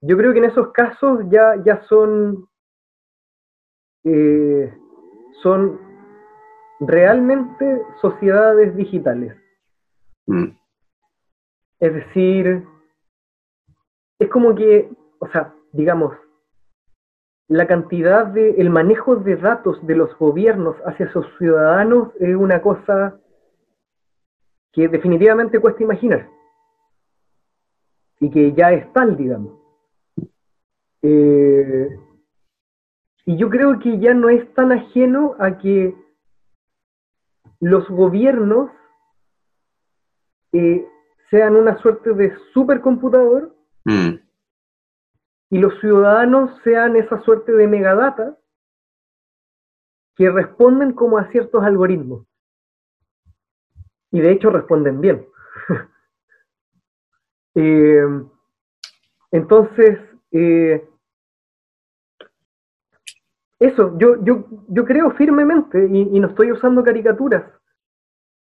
[0.00, 2.48] yo creo que en esos casos ya, ya son,
[4.02, 4.72] eh,
[5.42, 5.91] son
[6.86, 9.36] realmente sociedades digitales.
[10.26, 10.48] Mm.
[11.80, 12.64] Es decir,
[14.18, 16.14] es como que, o sea, digamos,
[17.48, 22.62] la cantidad de, el manejo de datos de los gobiernos hacia sus ciudadanos es una
[22.62, 23.18] cosa
[24.72, 26.28] que definitivamente cuesta imaginar.
[28.20, 29.58] Y que ya es tal, digamos.
[31.02, 31.98] Eh,
[33.26, 35.94] y yo creo que ya no es tan ajeno a que
[37.62, 38.70] los gobiernos
[40.52, 40.84] eh,
[41.30, 44.14] sean una suerte de supercomputador Mm.
[45.50, 48.38] y los ciudadanos sean esa suerte de megadata
[50.14, 52.26] que responden como a ciertos algoritmos.
[54.12, 55.26] Y de hecho responden bien.
[57.54, 58.02] Eh,
[59.30, 59.98] entonces,
[60.30, 60.88] eh,
[63.66, 67.44] eso, yo, yo, yo creo firmemente, y, y no estoy usando caricaturas,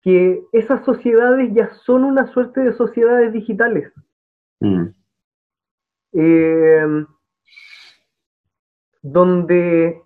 [0.03, 3.93] que esas sociedades ya son una suerte de sociedades digitales.
[4.61, 4.89] Mm.
[6.13, 7.05] eh,
[9.03, 10.01] donde,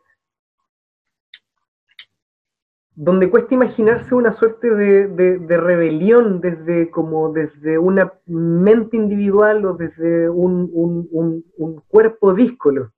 [2.95, 9.65] donde cuesta imaginarse una suerte de, de- de rebelión desde, como desde una mente individual
[9.67, 12.93] o desde un, un- un- un cuerpo díscolo.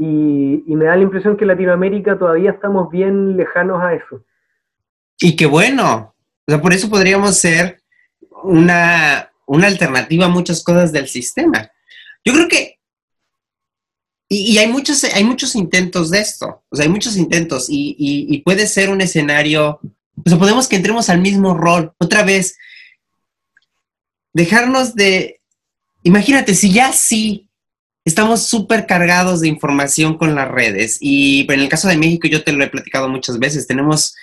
[0.00, 4.24] Y, me da la impresión que Latinoamérica todavía estamos bien lejanos a eso.
[5.20, 6.14] Y qué bueno.
[6.46, 7.82] O sea, por eso podríamos ser
[8.44, 11.68] una, una alternativa a muchas cosas del sistema.
[12.24, 12.78] Yo creo que.
[14.28, 16.62] Y, y hay, muchos, hay muchos intentos de esto.
[16.68, 17.68] O sea, hay muchos intentos.
[17.68, 19.80] Y, y- y puede ser un escenario.
[20.24, 21.92] O sea, podemos que entremos al mismo rol.
[21.98, 22.56] Otra vez.
[24.32, 25.40] Dejarnos de.
[26.04, 27.47] Imagínate, si ya sí
[28.08, 30.98] estamos súper cargados de información con las redes.
[31.00, 33.66] Y en el caso de México, yo te lo he platicado muchas veces.
[33.66, 34.14] Tenemos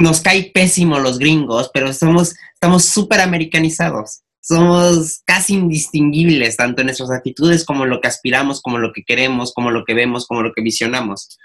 [0.00, 4.22] nos cae pésimo los gringos, pero somos, estamos súper americanizados.
[4.40, 9.04] Somos casi indistinguibles, tanto en nuestras actitudes como en lo que aspiramos, como lo que
[9.04, 11.38] queremos, como lo que vemos, como lo que visionamos.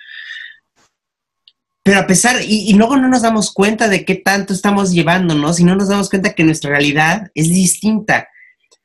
[1.83, 5.59] Pero a pesar, y, y luego no nos damos cuenta de qué tanto estamos llevándonos
[5.59, 8.29] y no nos damos cuenta que nuestra realidad es distinta.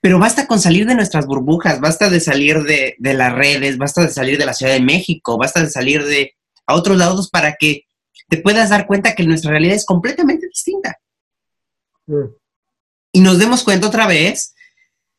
[0.00, 4.02] Pero basta con salir de nuestras burbujas, basta de salir de, de las redes, basta
[4.02, 6.34] de salir de la Ciudad de México, basta de salir de
[6.66, 7.84] a otros lados para que
[8.28, 10.96] te puedas dar cuenta que nuestra realidad es completamente distinta.
[12.06, 12.34] Mm.
[13.12, 14.54] Y nos demos cuenta otra vez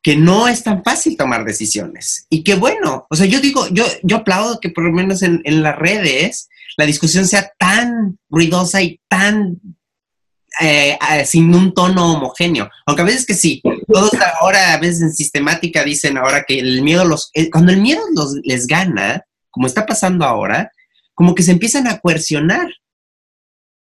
[0.01, 2.25] que no es tan fácil tomar decisiones.
[2.29, 5.41] Y que bueno, o sea, yo digo, yo, yo aplaudo que por lo menos en,
[5.43, 9.59] en las redes la discusión sea tan ruidosa y tan
[10.59, 12.69] eh, eh, sin un tono homogéneo.
[12.85, 16.81] Aunque a veces que sí, todos ahora, a veces en sistemática dicen ahora que el
[16.81, 20.71] miedo los, eh, cuando el miedo los, les gana, como está pasando ahora,
[21.13, 22.69] como que se empiezan a coercionar.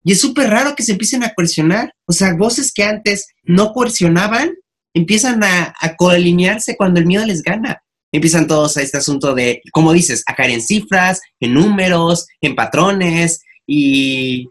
[0.04, 1.94] Y es súper raro que se empiecen a coercionar.
[2.06, 4.54] O sea, voces que antes no coercionaban
[4.94, 7.84] empiezan a, a coalinearse cuando el miedo les gana.
[8.12, 12.56] Empiezan todos a este asunto de, como dices, a caer en cifras, en números, en
[12.56, 14.50] patrones y,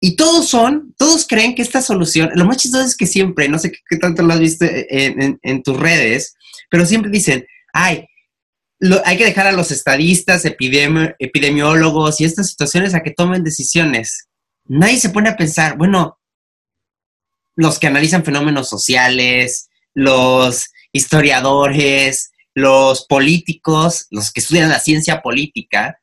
[0.00, 3.58] y todos son, todos creen que esta solución, lo más chistoso es que siempre, no
[3.58, 6.34] sé qué, tanto lo has visto en, en- en tus redes,
[6.70, 8.06] pero siempre dicen, ay,
[8.80, 13.42] lo- hay que dejar a los estadistas, epidemi- epidemiólogos y estas situaciones a que tomen
[13.42, 14.28] decisiones.
[14.66, 16.18] Nadie se pone a pensar, bueno,
[17.56, 26.00] los que analizan fenómenos sociales, los historiadores, los políticos, los que estudian la ciencia política,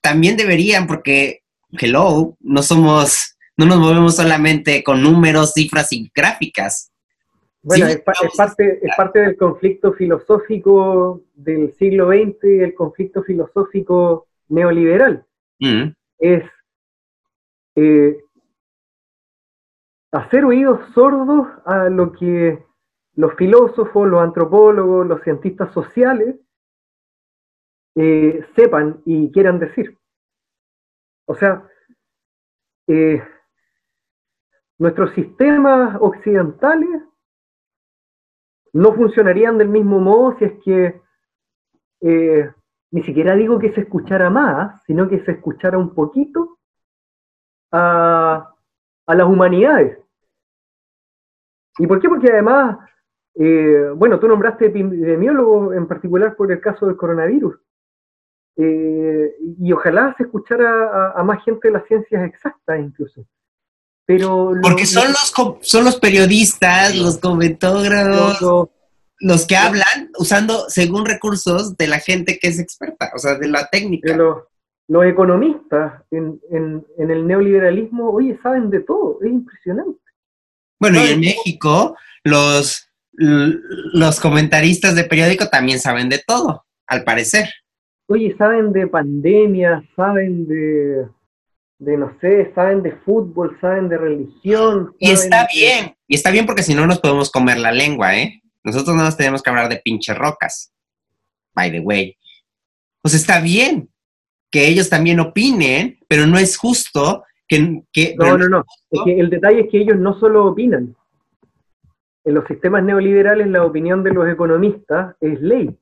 [0.00, 1.42] también deberían, porque,
[1.78, 6.90] hello, no somos, no nos movemos solamente con números, cifras y gráficas.
[7.62, 8.36] Bueno, Sí, es, pa- es vamos.
[8.36, 15.24] parte, es parte del conflicto filosófico del siglo XX, el conflicto filosófico neoliberal.
[15.60, 16.44] Mm, Es
[17.76, 18.18] eh,
[20.12, 22.62] hacer oídos sordos a lo que
[23.16, 26.36] los filósofos, los antropólogos, los cientistas sociales
[27.96, 29.96] eh, sepan y quieran decir.
[31.26, 31.66] O sea,
[32.86, 33.22] eh,
[34.78, 37.02] nuestros sistemas occidentales
[38.72, 41.00] no funcionarían del mismo modo si es que
[42.00, 42.52] eh,
[42.90, 46.58] ni siquiera digo que se escuchara más, sino que se escuchara un poquito
[47.72, 48.54] a,
[49.06, 49.98] a las humanidades.
[51.78, 52.08] ¿Y por qué?
[52.08, 52.78] Porque además,
[53.34, 57.58] eh, bueno, tú nombraste epidemiólogos en particular por el caso del coronavirus.
[58.56, 60.68] Eh, y ojalá se escuchara
[61.14, 63.26] a, a más gente de las ciencias exactas incluso.
[64.06, 68.70] Pero lo- Porque son los, son los periodistas, los lo- comentógrafos, lo-
[69.20, 73.48] los que hablan usando según recursos de la gente que es experta, o sea, de
[73.48, 74.12] la técnica.
[74.12, 74.42] de los,
[74.88, 79.98] los economistas en, en- en el neoliberalismo, oye, saben de todo, es impresionante.
[80.78, 87.48] Bueno, y en México, los, los comentaristas de periódico también saben de todo, al parecer.
[88.06, 91.06] Oye, saben de pandemia, saben de,
[91.78, 94.94] de no sé, saben de fútbol, saben de religión.
[94.98, 98.16] Y está de- bien, y está bien porque si no nos podemos comer la lengua,
[98.16, 98.42] ¿eh?
[98.62, 100.72] Nosotros no nos tenemos que hablar de pinches rocas,
[101.54, 102.16] by the way.
[103.02, 103.88] Pues está bien
[104.50, 108.14] que ellos también opinen, pero no es justo que que...
[108.14, 108.64] que no, no, no.
[109.06, 110.94] el detalle es que ellos no solo opinan.
[112.24, 115.76] En los sistemas neoliberales la opinión de los economistas es ley.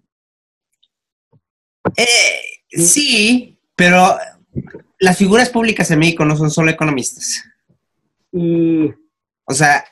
[1.96, 4.16] Eh, sí, pero
[4.98, 7.44] las figuras públicas en México no son solo economistas.
[8.33, 8.92] Y...
[9.44, 9.85] O sea,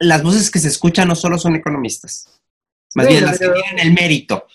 [0.00, 2.40] las voces que se escuchan no solo son economistas.
[2.94, 4.46] Más bien las que tienen el mérito.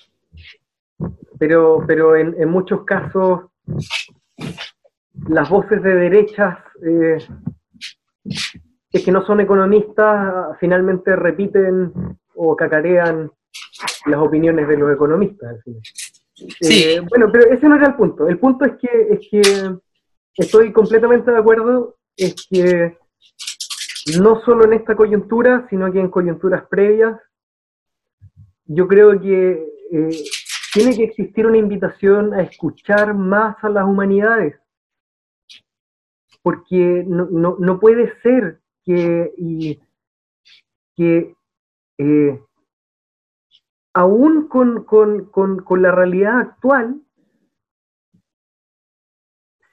[1.37, 3.45] Pero, pero en, muchos casos
[5.29, 7.17] las voces de derechas eh,
[8.91, 13.31] es que no son economistas, finalmente repiten o cacarean
[14.05, 15.57] las opiniones de los economistas.
[16.61, 16.83] Sí.
[16.83, 18.27] Eh, bueno, pero ese no era el punto.
[18.27, 19.41] El punto es que, es que
[20.35, 22.97] estoy completamente de acuerdo, es que
[24.19, 27.19] no solo en esta coyuntura, sino que en coyunturas previas,
[28.65, 30.23] yo creo que eh,
[30.73, 34.55] tiene que existir una invitación a escuchar más a las humanidades,
[36.41, 39.79] porque no, puede ser que,
[40.95, 41.35] que
[41.97, 42.41] eh,
[43.93, 47.01] aún con, con la realidad actual,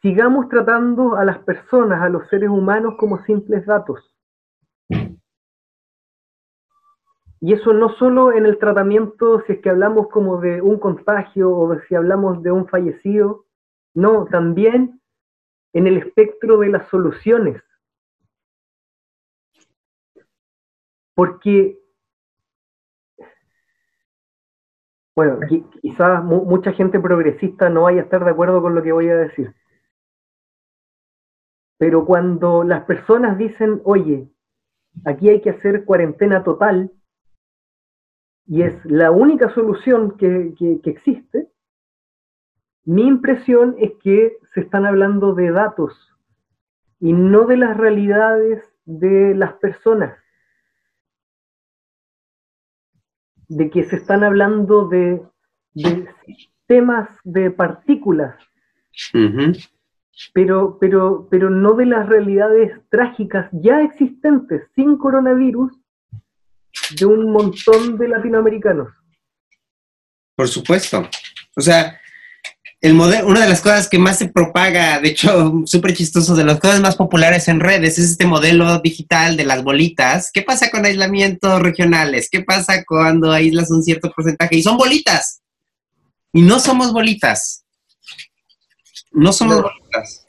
[0.03, 4.17] sigamos tratando a las personas, a los seres humanos como simples datos.
[7.41, 11.51] Y eso no solo en el tratamiento, si es que hablamos como de un contagio
[11.51, 13.45] o si hablamos de un fallecido,
[13.95, 15.01] no, también
[15.73, 17.63] en el espectro de las soluciones.
[21.15, 21.79] Porque,
[25.17, 25.41] bueno,
[25.81, 29.17] quizás mucha gente progresista no vaya a estar de acuerdo con lo que voy a
[29.17, 29.55] decir.
[31.79, 34.29] Pero cuando las personas dicen, oye,
[35.07, 36.93] aquí hay que hacer cuarentena total,
[38.47, 41.49] y es la única solución que, existe,
[42.85, 45.93] mi impresión es que se están hablando de datos
[47.01, 50.17] y no de las realidades de las personas.
[53.49, 55.23] De que se están hablando de,
[55.75, 58.35] sistemas de partículas,
[60.33, 65.73] pero, pero, pero no de las realidades trágicas ya existentes sin coronavirus
[66.99, 68.89] de un montón de latinoamericanos.
[70.35, 71.09] Por supuesto.
[71.57, 71.99] O sea,
[72.81, 76.45] el modelo, una de las cosas que más se propaga, de hecho, súper chistoso, de
[76.45, 80.31] las cosas más populares en redes, es este modelo digital de las bolitas.
[80.33, 82.29] ¿Qué pasa con aislamientos regionales?
[82.31, 84.57] ¿Qué pasa cuando aíslas un cierto porcentaje?
[84.57, 85.41] Y son bolitas.
[86.33, 87.65] Y no somos bolitas.
[89.13, 90.27] No somos bolitas.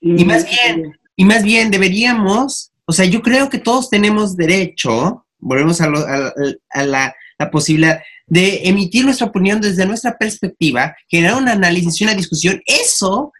[0.00, 5.26] Y, más bien, y más bien deberíamos o sea, yo creo que todos tenemos derecho,
[5.38, 7.14] volvemos a, la,
[7.50, 12.60] posibilidad de emitir nuestra opinión desde nuestra perspectiva, generar un análisis y una discusión.
[12.66, 13.32] Eso,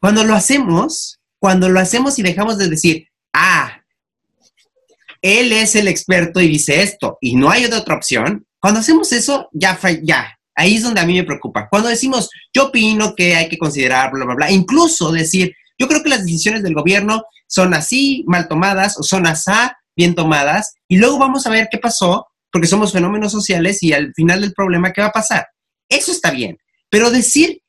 [0.00, 3.82] cuando lo hacemos, cuando lo hacemos y dejamos de decir, ah,
[5.20, 9.48] él es el experto y dice esto, y no hay otra opción, cuando hacemos eso,
[9.52, 11.68] ya, ya, ahí es donde a mí me preocupa.
[11.68, 16.02] Cuando decimos, yo opino que hay que considerar, bla, bla, bla, incluso decir, yo creo
[16.02, 20.96] que las decisiones del gobierno son así mal tomadas o son asá bien tomadas y
[20.96, 24.92] luego vamos a ver qué pasó porque somos fenómenos sociales y al final del problema,
[24.92, 25.48] ¿qué va a pasar?
[25.88, 26.58] Eso está bien,
[26.90, 27.62] pero decir,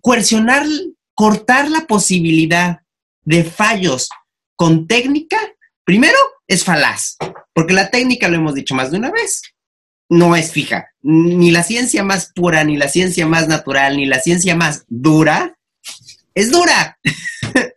[0.00, 0.66] coercionar,
[1.14, 2.80] cortar la posibilidad
[3.22, 4.08] de fallos
[4.54, 5.38] con técnica,
[5.84, 7.16] primero es falaz,
[7.52, 9.42] porque la técnica, lo hemos dicho más de una vez,
[10.08, 10.88] no es fija.
[11.02, 15.56] Ni la ciencia más pura, ni la ciencia más natural, ni la ciencia más dura,
[16.34, 16.98] es dura.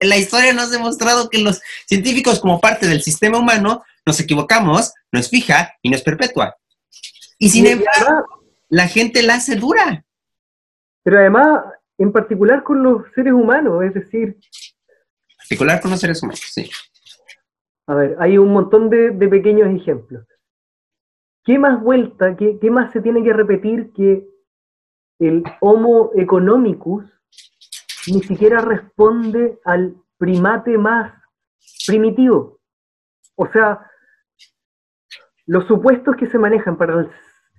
[0.00, 4.92] la historia nos ha demostrado que los científicos, como parte del sistema humano, nos equivocamos,
[5.12, 6.56] no es fija y no es perpetua.
[7.38, 8.24] Y sin embargo,
[8.68, 10.04] la gente la hace dura.
[11.04, 11.64] Pero además,
[11.96, 14.36] en particular con los seres humanos, es decir...
[15.38, 16.68] Particular con los seres humanos, sí.
[17.86, 20.26] A ver, hay un montón de, pequeños ejemplos.
[21.44, 24.26] ¿Qué más vuelta, qué, qué más se tiene que repetir que
[25.18, 27.04] el Homo economicus
[28.06, 31.12] ni siquiera responde al primate más
[31.86, 32.60] primitivo.
[33.36, 33.80] O sea,
[35.48, 37.10] los supuestos que se manejan para,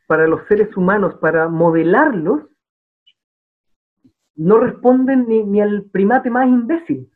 [0.08, 2.44] para los seres humanos, para modelarlos,
[4.36, 7.12] no responden ni, al primate más imbécil.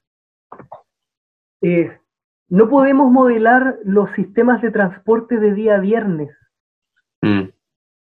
[1.61, 1.97] Eh,
[2.49, 6.35] no podemos modelar los sistemas de transporte de día viernes.
[7.21, 7.53] Mm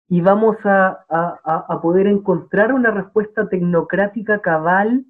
[0.08, 5.04] y vamos a, poder encontrar una respuesta tecnocrática cabal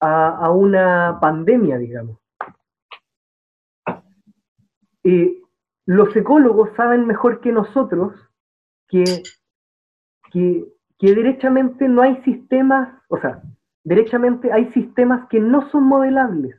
[0.00, 2.18] a, una pandemia, digamos.
[5.04, 5.42] Eh,
[5.88, 8.12] los ecólogos saben mejor que nosotros
[8.88, 9.04] que,
[10.30, 10.66] que,
[11.00, 13.40] derechamente no hay sistemas, o sea,
[13.84, 16.56] derechamente hay sistemas que no son modelables.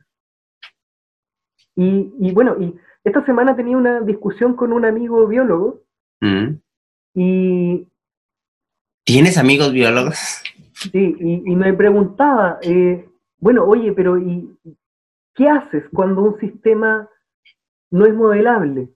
[1.76, 2.74] Y, y bueno, y
[3.04, 5.82] esta semana tenía una discusión con un amigo biólogo
[6.22, 6.60] Mm.
[7.14, 7.88] y,
[9.04, 10.42] ¿Tienes amigos biólogos?
[10.74, 13.08] sí, y, y me preguntaba, eh,
[13.38, 14.54] bueno, oye, pero ¿y
[15.34, 17.08] qué haces cuando un sistema
[17.90, 18.90] no es modelable?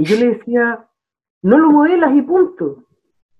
[0.00, 0.86] Y yo le decía,
[1.42, 2.84] no lo modelas y punto.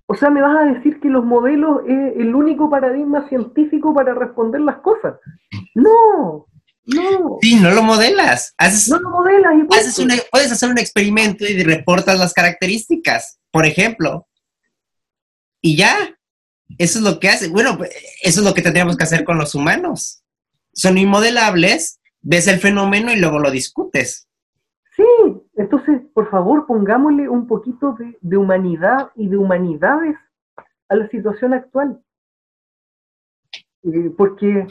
[0.06, 4.12] O sea, me vas a decir que los modelos es el único paradigma científico para
[4.12, 5.14] responder las cosas.
[5.74, 6.46] No,
[6.84, 8.52] no, Sí, no lo modelas.
[8.58, 13.38] Haces, no lo modelas y haces una- puedes hacer un experimento y reportas las características,
[13.50, 14.26] por ejemplo.
[15.62, 15.94] Y ya.
[16.78, 17.48] Eso es lo que hace.
[17.48, 17.78] Bueno,
[18.22, 20.22] eso es lo que tendríamos que hacer con los humanos.
[20.74, 24.28] Son inmodelables, ves el fenómeno y luego lo discutes.
[24.96, 25.04] Sí,
[25.56, 30.16] entonces, por favor, pongámosle un poquito de, de humanidad y de humanidades
[30.90, 31.98] a la situación actual.
[33.84, 34.66] Eh, porque,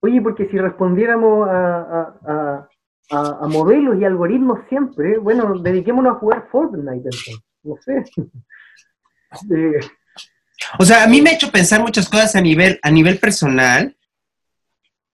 [0.00, 2.68] oye, porque si respondiéramos a, a-
[3.12, 8.04] a- a- modelos y algoritmos siempre, bueno, dediquémonos a jugar Fortnite entonces, no sé.
[9.54, 9.78] Eh,
[10.78, 13.94] O sea, a mí me ha hecho pensar muchas cosas a nivel, a nivel personal.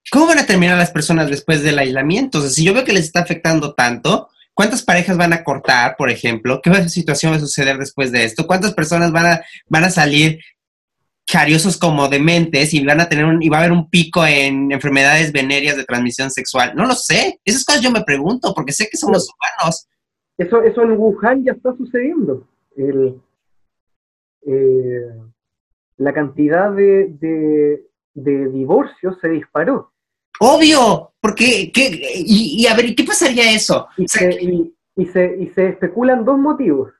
[0.09, 2.37] ¿Cómo van a terminar las personas después del aislamiento?
[2.37, 5.95] O sea, si yo veo que les está afectando tanto, ¿cuántas parejas van a cortar,
[5.97, 6.59] por ejemplo?
[6.63, 8.47] ¿Qué situación va a suceder después de esto?
[8.47, 10.39] ¿Cuántas personas van a, van a salir
[11.31, 14.71] cariosos como dementes y van a tener un, y va a haber un pico en
[14.71, 16.73] enfermedades venéreas de transmisión sexual?
[16.75, 17.39] No lo sé.
[17.45, 19.87] Esas cosas yo me pregunto, porque sé que somos humanos.
[20.37, 22.47] eso, eso en Wuhan ya está sucediendo.
[22.77, 23.21] El,
[24.47, 25.15] eh,
[25.97, 27.83] la cantidad de, de-
[28.13, 29.91] de divorcios se disparó.
[30.39, 31.99] Obvio, porque, ¿qué?
[32.15, 33.87] Y, y a ver, ¿y qué pasaría eso?
[33.97, 36.91] Y O sea, se, y, y se, y se especulan dos motivos.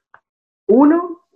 [0.67, 1.27] Uno,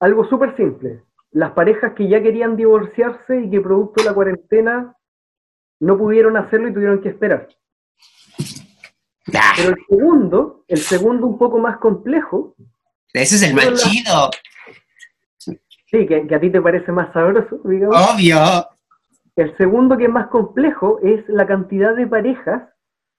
[0.00, 1.02] algo súper simple.
[1.32, 4.96] Las parejas que ya querían divorciarse y que producto de la cuarentena
[5.80, 7.48] no pudieron hacerlo y tuvieron que esperar.
[9.34, 12.54] ah, Pero el segundo, el segundo un poco más complejo,
[13.12, 14.30] ese es el más chido.
[15.38, 17.96] sí, que, que a ti te parece más sabroso, digamos.
[18.10, 18.36] Obvio.
[19.36, 22.62] El segundo que es más complejo es la cantidad de parejas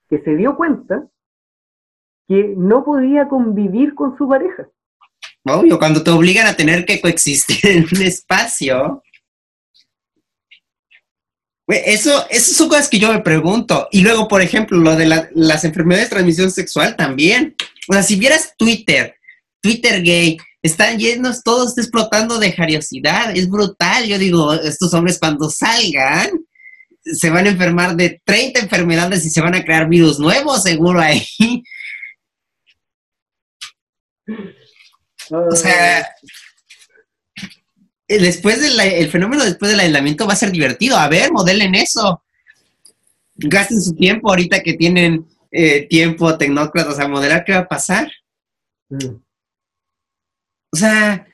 [0.10, 1.08] que se dio cuenta
[2.28, 4.68] que no podía convivir con su pareja.
[5.46, 9.02] Obvio, cuando te obligan a tener que coexistir en un espacio.
[11.68, 13.88] Eso, esas son cosas que yo me pregunto.
[13.92, 17.56] Y luego, por ejemplo, lo de la- las enfermedades de transmisión sexual también.
[17.90, 19.16] O sea, si vieras Twitter,
[19.62, 23.36] Twitter gay, están llenos, todos explotando de jariosidad.
[23.36, 24.06] Es brutal.
[24.06, 26.30] Yo digo, estos hombres cuando salgan
[27.14, 31.00] se van a enfermar de 30 enfermedades y se van a crear virus nuevos, seguro
[31.00, 31.26] ahí.
[35.30, 36.08] O sea,
[38.08, 40.98] después del el fenómeno después del aislamiento va a ser divertido.
[40.98, 42.24] A ver, modelen eso.
[43.36, 48.12] Gasten su tiempo ahorita que tienen eh, tiempo tecnócratas a modelar qué va a pasar.
[48.90, 49.27] Mm.
[50.78, 51.26] O sea,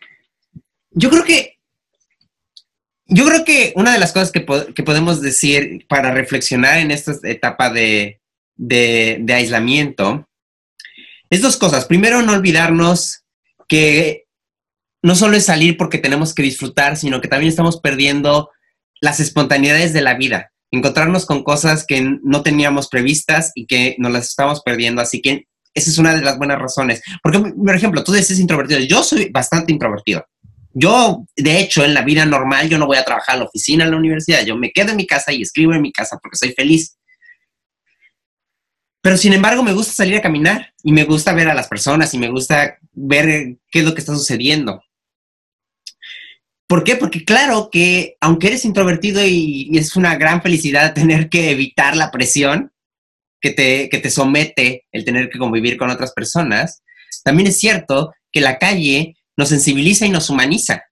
[0.92, 1.60] yo creo que
[3.08, 7.12] yo creo que una de las cosas que, que podemos decir para reflexionar en esta
[7.24, 8.22] etapa de,
[8.56, 10.30] de- aislamiento
[11.30, 11.84] es dos cosas.
[11.84, 13.26] Primero, no olvidarnos
[13.68, 14.24] que
[15.02, 18.50] no solo es salir porque tenemos que disfrutar, sino que también estamos perdiendo
[19.02, 20.54] las espontaneidades de la vida.
[20.72, 25.02] Encontrarnos con cosas que no teníamos previstas y que nos las estamos perdiendo.
[25.02, 27.02] Así que esa es una de las buenas razones.
[27.22, 28.80] Porque, por ejemplo, tú dices introvertido.
[28.82, 30.26] Yo soy bastante introvertido.
[30.74, 33.86] Yo, de hecho, en la vida normal, yo no voy a trabajar a la oficina,
[33.86, 34.44] a la universidad.
[34.44, 36.98] Yo me quedo en mi casa y escribo en mi casa porque soy feliz.
[39.02, 42.14] Pero sin embargo, me gusta salir a caminar y me gusta ver a las personas
[42.14, 44.82] y me gusta ver qué es lo que está sucediendo.
[46.68, 46.96] ¿Por qué?
[46.96, 52.10] Porque claro que aunque eres introvertido y es una gran felicidad tener que evitar la
[52.10, 52.73] presión
[53.44, 56.82] que te, que te somete el tener que convivir con otras personas,
[57.26, 60.86] también es cierto que la calle nos sensibiliza y nos humaniza.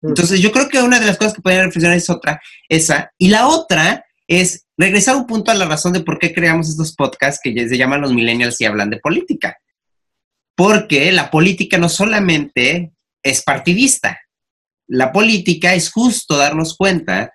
[0.00, 0.08] Mm.
[0.10, 3.10] Entonces yo creo que una de las cosas que podrían reflexionar es otra, esa.
[3.18, 6.94] Y la otra es regresar un punto a la razón de por qué creamos estos
[6.94, 9.58] podcasts que se llaman los millennials y hablan de política.
[10.54, 12.92] Porque la política no solamente
[13.24, 14.20] es partidista,
[14.86, 17.32] la política es justo darnos cuenta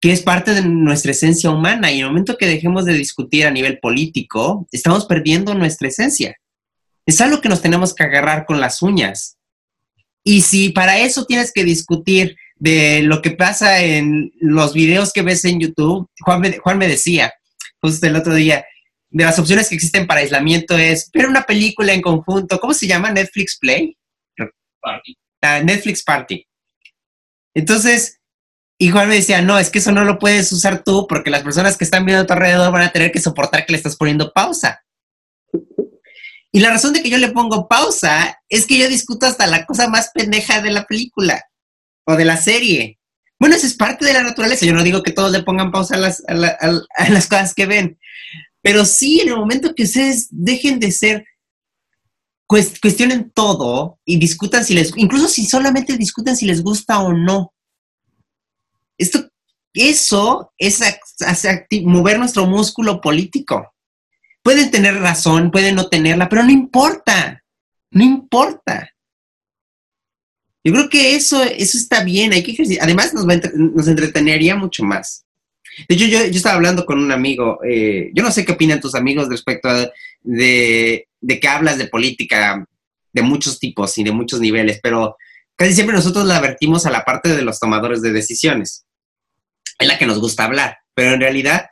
[0.00, 3.46] que es parte de nuestra esencia humana y en el momento que dejemos de discutir
[3.46, 6.36] a nivel político, estamos perdiendo nuestra esencia.
[7.04, 9.36] Es algo que nos tenemos que agarrar con las uñas.
[10.24, 15.22] Y si para eso tienes que discutir de lo que pasa en los videos que
[15.22, 17.32] ves en YouTube, Juan me, Juan me decía,
[17.80, 18.64] justo el otro día,
[19.10, 22.86] de las opciones que existen para aislamiento es ver una película en conjunto, ¿cómo se
[22.86, 23.10] llama?
[23.10, 23.96] Netflix Play.
[24.80, 25.18] Party.
[25.42, 26.46] Ah, Netflix Party.
[27.54, 28.19] Entonces,
[28.80, 31.76] igual me decía, no, es que eso no lo puedes usar tú porque las personas
[31.76, 34.32] que están viendo a tu alrededor van a tener que soportar que le estás poniendo
[34.32, 34.82] pausa.
[36.52, 39.66] Y la razón de que yo le pongo pausa es que yo discuto hasta la
[39.66, 41.44] cosa más pendeja de la película
[42.04, 42.98] o de la serie.
[43.38, 44.66] Bueno, eso es parte de la naturaleza.
[44.66, 47.98] Yo no digo que todos le pongan pausa a las, a las cosas que ven,
[48.62, 51.24] pero sí en el momento que ustedes dejen de ser
[52.46, 57.54] cuestionen todo y discutan si les, incluso si solamente discutan si les gusta o no.
[59.00, 59.30] Esto,
[59.72, 60.80] eso es
[61.84, 63.74] mover nuestro músculo político.
[64.42, 67.42] Pueden tener razón, pueden no tenerla, pero no importa,
[67.90, 68.90] no importa.
[70.62, 73.24] Yo creo que eso, eso está bien, hay que Además, nos,
[73.54, 75.24] nos entretenería mucho más.
[75.88, 78.80] De hecho, yo, yo estaba hablando con un amigo, eh, yo no sé qué opinan
[78.80, 79.90] tus amigos respecto a
[80.20, 82.66] de, de que hablas de política
[83.12, 85.16] de muchos tipos y de muchos niveles, pero
[85.56, 88.84] casi siempre nosotros la vertimos a la parte de los tomadores de decisiones.
[89.80, 91.62] Es la que nos gusta hablar, pero en realidad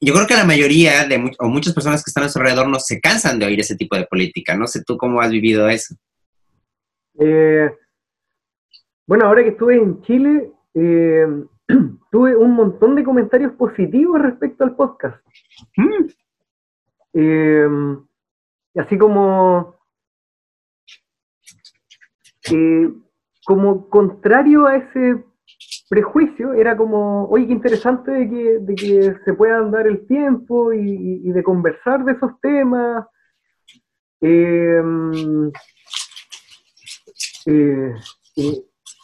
[0.00, 2.78] yo creo que la mayoría de o muchas personas que están a nuestro alrededor no
[2.78, 4.56] se cansan de oír ese tipo de política.
[4.56, 5.96] No sé tú cómo has vivido eso.
[7.18, 7.70] Eh,
[9.06, 11.26] bueno, ahora que estuve en Chile, eh,
[12.12, 15.24] tuve un montón de comentarios positivos respecto al podcast.
[15.76, 16.06] Mm.
[17.14, 17.68] Eh,
[18.76, 19.76] así como,
[23.44, 25.24] como contrario a ese
[25.94, 30.72] prejuicio, era como, oye, qué interesante de que, de que se puedan dar el tiempo
[30.72, 33.06] y, de conversar de esos temas.
[34.20, 34.82] Eh,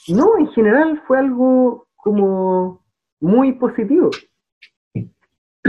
[0.09, 2.85] no, en general fue algo como
[3.21, 4.11] muy positivo.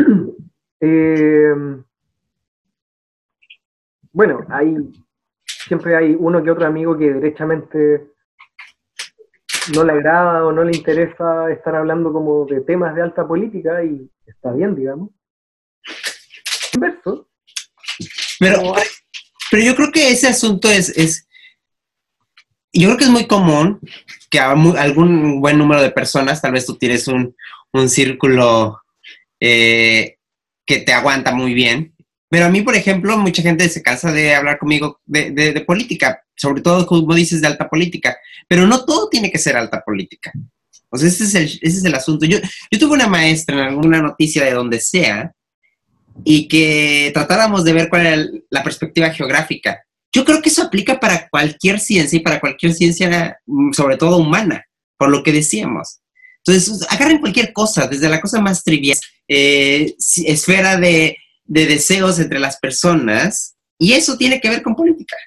[4.12, 4.76] bueno, hay
[5.68, 8.11] siempre hay uno que otro amigo que derechamente
[9.74, 13.84] no le agrada o no le interesa estar hablando como de temas de alta política
[13.84, 15.10] y está bien, digamos.
[16.74, 17.30] Inverso.
[18.40, 18.74] Pero,
[19.52, 21.28] pero yo creo que ese asunto es, es,
[22.74, 23.80] yo creo que es muy común
[24.30, 27.36] que a algún buen número de personas, tal vez tú tienes un,
[27.74, 28.82] un círculo
[29.40, 30.18] eh,
[30.66, 31.94] que te aguanta muy bien,
[32.32, 36.62] pero a mí, por ejemplo, mucha gente se cansa de hablar conmigo de, política, sobre
[36.62, 38.18] todo, como dices, de alta política.
[38.48, 40.32] Pero no todo tiene que ser alta política.
[40.90, 42.26] O ese es el, ese es el asunto.
[42.26, 42.38] Yo,
[42.70, 45.32] yo tuve una maestra en alguna noticia de donde sea
[46.26, 49.82] y que tratáramos de ver cuál era la perspectiva geográfica.
[50.14, 54.18] Yo creo que eso aplica para cualquier ciencia y para cualquier ciencia, mm, sobre todo
[54.18, 54.66] humana,
[54.98, 56.02] por lo que decíamos.
[56.46, 61.16] Entonces, agarren cualquier cosa, desde la cosa más trivial, eh, esfera de
[61.52, 65.18] de deseos entre las personas y eso tiene que ver con política.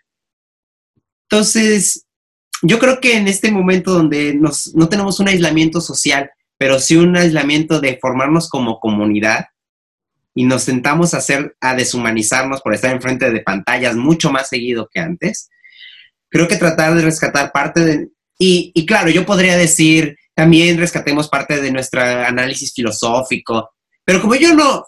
[1.31, 2.07] Entonces,
[2.63, 6.97] yo creo que en este momento donde nos, no tenemos un aislamiento social, pero sí
[6.97, 9.47] un aislamiento de formarnos como comunidad
[10.35, 14.89] y nos sentamos a hacer, a deshumanizarnos por estar enfrente de pantallas mucho más seguido
[14.91, 15.51] que antes,
[16.29, 18.09] creo que tratar de rescatar parte de...
[18.39, 23.71] Y, y claro, yo podría decir, también rescatemos parte de nuestro análisis filosófico,
[24.05, 24.85] pero como yo no,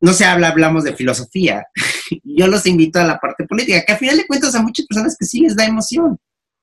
[0.00, 1.66] no se habla, hablamos de filosofía.
[2.24, 5.16] Yo los invito a la parte política, que al final de cuentas a muchas personas
[5.18, 6.18] que sí les da emoción.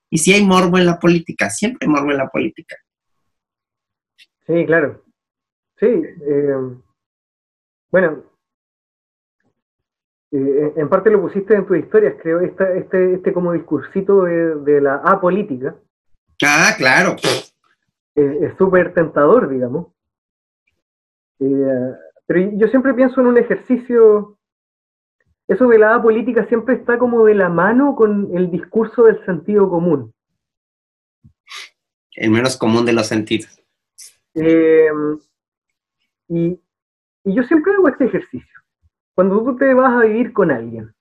[0.10, 2.76] Y si hay morbo en la política, siempre hay morbo en la política.
[4.46, 5.04] Sí, claro.
[5.80, 6.56] Sí, eh,
[7.92, 8.24] bueno,
[10.32, 14.96] eh, en parte lo pusiste en tus historias, creo, este, este como discursito de, la
[14.96, 15.76] apolítica.
[16.44, 17.16] Ah, claro.
[18.16, 19.88] Eh, es súper tentador, digamos.
[22.28, 24.38] Pero yo siempre pienso en un ejercicio,
[25.48, 29.70] eso de la política siempre está como de la mano con el discurso del sentido
[29.70, 30.14] común.
[32.12, 33.62] El menos común de los sentidos.
[34.34, 34.90] Eh,
[36.28, 36.60] y,
[37.24, 38.62] y yo siempre hago este ejercicio.
[39.16, 40.94] Cuando tú te vas a vivir con alguien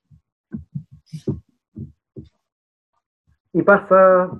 [3.53, 4.31] y pasa,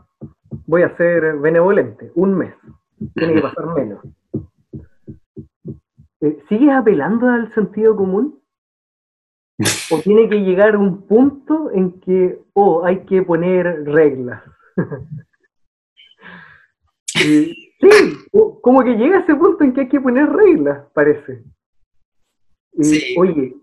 [0.66, 2.56] voy a ser benevolente, un mes,
[3.14, 4.04] tiene que pasar menos.
[6.22, 8.42] Eh, ¿sigues apelando al sentido común?
[9.92, 14.44] ¿O tiene que llegar un punto en que, oh, hay que poner reglas?
[17.20, 17.52] Eh,
[17.82, 18.30] sí,
[18.62, 21.44] como que llega ese punto en que hay que poner reglas, parece.
[22.74, 23.56] Eh, oye,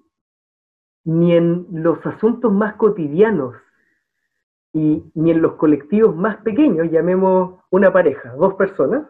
[1.04, 3.54] ni en los asuntos más cotidianos
[4.72, 9.06] y ni en los colectivos más pequeños, llamemos una pareja, dos personas,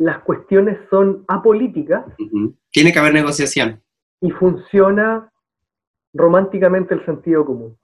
[0.00, 2.06] las cuestiones son apolíticas.
[2.70, 3.82] Tiene que haber negociación.
[4.22, 5.30] Y funciona
[6.14, 7.76] románticamente el sentido común.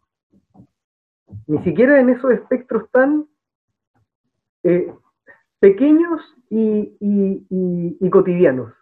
[1.46, 3.26] Ni siquiera en esos espectros tan
[4.62, 4.90] eh,
[5.60, 8.72] pequeños y, cotidianos.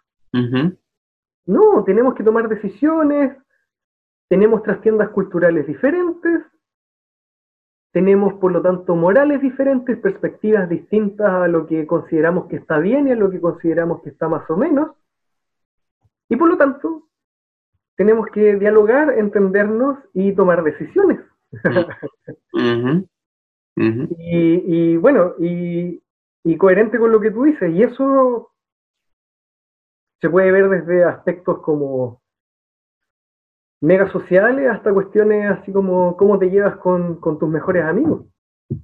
[1.45, 3.37] No, tenemos que tomar decisiones,
[4.29, 6.41] tenemos trastiendas culturales diferentes,
[7.95, 13.07] tenemos por lo tanto morales diferentes, perspectivas distintas a lo que consideramos que está bien
[13.07, 14.97] y a lo que consideramos que está más o menos.
[16.27, 17.07] Y por lo tanto,
[17.95, 21.21] tenemos que dialogar, entendernos y tomar decisiones.
[23.77, 26.01] Y, bueno, y,
[26.57, 28.51] coherente con lo que tú dices, y eso
[30.19, 32.21] se puede ver desde aspectos como
[33.85, 38.25] mega sociales hasta cuestiones así como cómo te llevas con, tus mejores amigos.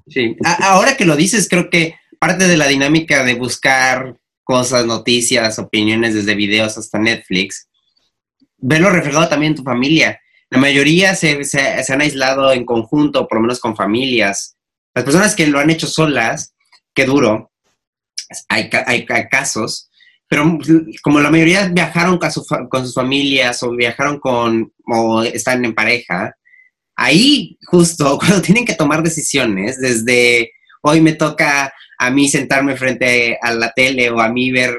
[0.07, 5.57] Sí, ahora que lo dices, creo que parte de la dinámica de buscar cosas, noticias,
[5.59, 7.67] opiniones desde videos hasta Netflix,
[8.57, 10.19] verlo reflejado también en tu familia.
[10.49, 14.57] La mayoría se, se, han aislado en conjunto, por lo menos con familias.
[14.93, 16.53] Las personas que lo han hecho solas,
[16.93, 17.51] qué duro,
[18.49, 18.69] hay,
[19.29, 19.89] casos,
[20.31, 20.57] pero
[21.03, 22.29] como la mayoría viajaron con,
[22.69, 26.33] con, sus familias o viajaron con, o están en pareja,
[26.95, 30.53] ahí justo cuando tienen que tomar decisiones, desde
[30.83, 34.73] hoy me toca a mí sentarme frente a la tele o a mí ver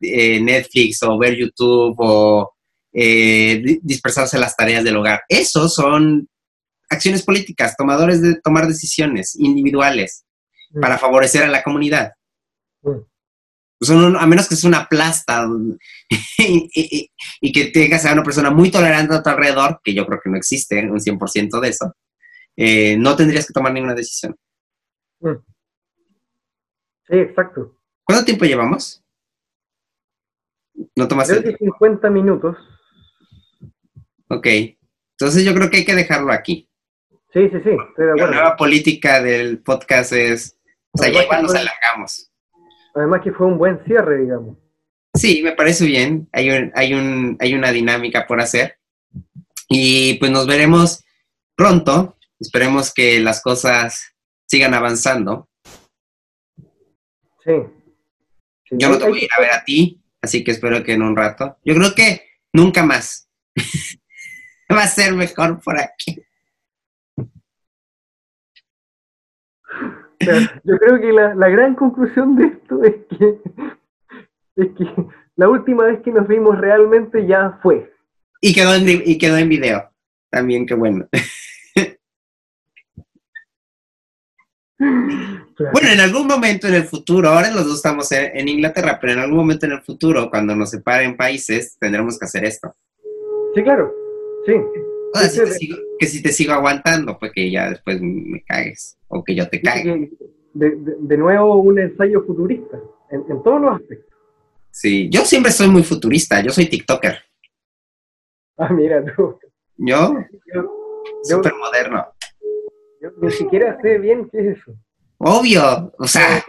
[0.00, 2.52] eh, Netflix o ver YouTube o
[2.92, 5.20] eh, dispersarse las tareas del hogar.
[5.28, 6.28] Esos son
[6.90, 10.24] acciones políticas, tomadores de tomar decisiones individuales
[10.70, 10.80] mm.
[10.80, 12.10] para favorecer a la comunidad.
[12.82, 13.02] Mm.
[13.80, 15.46] A menos que sea una plasta
[16.38, 20.30] y, que tengas a una persona muy tolerante a tu alrededor, que yo creo que
[20.30, 21.94] no existe un 100% de eso,
[22.56, 24.36] eh, no tendrías que tomar ninguna decisión.
[25.20, 25.36] Mm.
[27.08, 27.78] Sí, exacto.
[28.04, 29.02] ¿Cuánto tiempo llevamos?
[30.94, 32.56] ¿No tomas Creo 50 minutos.
[34.28, 34.46] Ok.
[35.12, 36.68] Entonces yo creo que hay que dejarlo aquí.
[37.32, 38.26] Sí, sí, sí, estoy de acuerdo.
[38.26, 40.58] La nueva política del podcast es,
[40.90, 42.30] o sea, ya igual nos alargamos.
[42.96, 44.56] Además que fue un buen cierre, digamos.
[45.14, 46.28] Sí, me parece bien.
[46.32, 48.78] Hay, hay, un, hay una dinámica por hacer.
[49.68, 51.04] Y pues nos veremos
[51.54, 52.16] pronto.
[52.40, 54.14] Esperemos que las cosas
[54.46, 55.48] sigan avanzando.
[57.44, 61.02] Yo no te voy a ir a ver a ti, así que espero que en
[61.02, 61.58] un rato.
[61.64, 62.22] Yo creo que
[62.52, 63.28] nunca más.
[64.72, 66.25] Va a ser mejor por aquí.
[70.20, 73.38] Yo creo que la, gran conclusión de esto es que,
[74.56, 75.06] es que
[75.36, 77.92] la última vez que nos vimos realmente ya fue.
[78.40, 79.90] Y quedó en, y quedó en video.
[80.30, 81.08] También, qué bueno.
[84.78, 89.20] Bueno, en algún momento en el futuro, ahora los dos estamos en, Inglaterra, pero en
[89.20, 92.76] algún momento en el futuro, cuando nos separen países, tendremos que hacer esto.
[93.54, 93.90] Sí, claro,
[94.44, 94.54] sí.
[95.98, 99.60] que si te sigo aguantando, pues que ya después me cagues, o que yo te
[99.60, 100.10] cague.
[100.54, 102.80] De, nuevo, un ensayo futurista,
[103.10, 104.14] en, todos los aspectos.
[104.70, 107.18] Sí, yo siempre soy muy futurista, yo soy TikToker.
[108.56, 109.38] Ah, mira tú.
[109.76, 110.14] Yo,
[111.22, 112.06] súper moderno.
[113.00, 114.72] Yo ni siquiera sé bien qué es eso.
[115.18, 116.42] Obvio, o sea,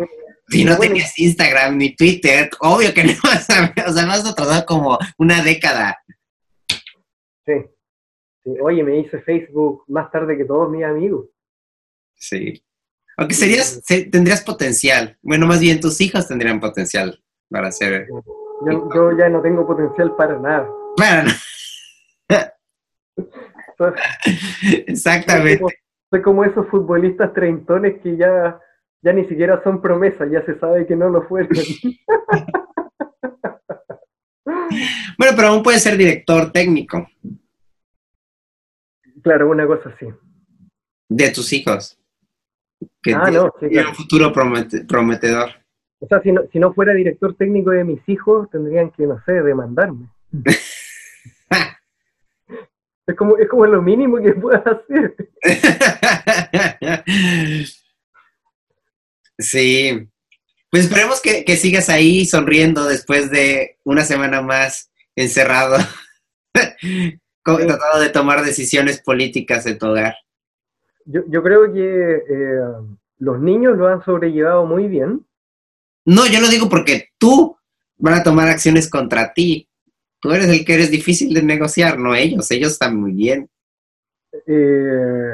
[0.49, 4.25] si no tenías Instagram ni Twitter, obvio que no vas a ver, o sea, vas
[4.25, 5.97] a tardar como una década.
[7.45, 7.53] Sí.
[8.43, 8.51] sí.
[8.61, 11.27] Oye, me hice Facebook más tarde que todos mis amigos.
[12.17, 12.63] Sí.
[13.17, 15.17] Aunque serías, tendrías potencial.
[15.21, 18.07] Bueno, más bien tus hijos tendrían potencial para ser.
[18.65, 20.69] Yo, yo ya no tengo potencial para nada.
[20.95, 21.41] Para nada.
[24.87, 25.63] Exactamente.
[26.09, 28.59] Soy como esos futbolistas treintones que ya,
[29.01, 31.49] ya ni siquiera son promesas, ya se sabe que no lo fueron.
[35.17, 37.07] bueno, pero aún puede ser director técnico.
[39.21, 40.05] Claro, una cosa así.
[41.09, 41.99] De tus hijos.
[43.07, 43.53] Que ah, no,
[43.89, 45.51] un futuro prometedor.
[45.99, 49.21] O sea, si no, si no fuera director técnico de mis hijos, tendrían que, no
[49.25, 50.09] sé, demandarme.
[53.09, 55.15] Es como, es como lo mínimo que puedas hacer.
[59.39, 60.09] Sí.
[60.69, 65.77] Pues esperemos que, sigas ahí sonriendo después de una semana más encerrado,
[67.43, 70.15] tratando de tomar decisiones políticas en tu hogar.
[71.09, 72.59] Yo, yo creo que eh,
[73.19, 75.25] los niños lo han sobrellevado muy bien.
[76.05, 77.57] No, yo lo digo porque tú
[77.97, 79.67] van a tomar acciones contra ti.
[80.19, 82.49] Tú eres el que eres difícil de negociar, no ellos.
[82.51, 83.49] Ellos están muy bien.
[84.45, 85.33] Eh,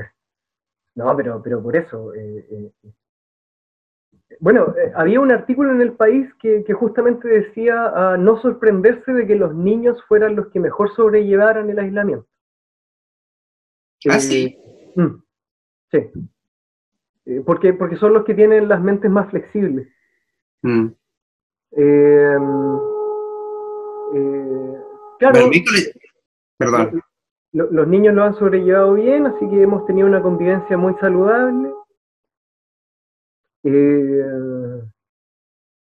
[0.95, 2.13] no, pero, pero por eso.
[2.13, 2.71] Eh,
[4.39, 9.35] bueno, había un artículo en el país que, justamente decía a no sorprenderse de que
[9.35, 12.27] los niños fueran los que mejor sobrellevaran el aislamiento.
[14.09, 14.57] Ah, sí.
[14.95, 15.23] Mm,
[15.93, 16.09] sí.
[17.25, 19.87] eh, porque, porque son los que tienen las mentes más flexibles.
[20.63, 20.87] Mm.
[21.77, 22.37] Eh,
[24.15, 24.73] eh,
[25.19, 25.49] claro,
[26.57, 27.01] Perdón.
[27.53, 31.71] lo- los niños lo han sobrellevado bien, así que hemos tenido una convivencia muy saludable.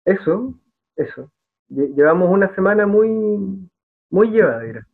[0.06, 0.54] Eso,
[0.96, 1.32] eso.
[1.70, 3.10] Lle- Llevamos una semana muy,
[4.10, 4.88] muy llevadera.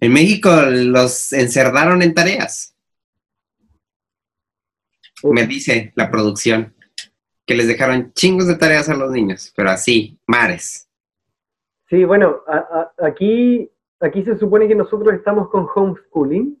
[0.00, 2.74] En México los encerraron en tareas.
[5.24, 6.74] Me dice la producción
[7.46, 10.88] que les dejaron chingos de tareas a los niños, pero así, mares.
[11.88, 13.68] Sí, bueno, a- a- aquí,
[13.98, 16.56] aquí se supone que nosotros estamos con homeschooling.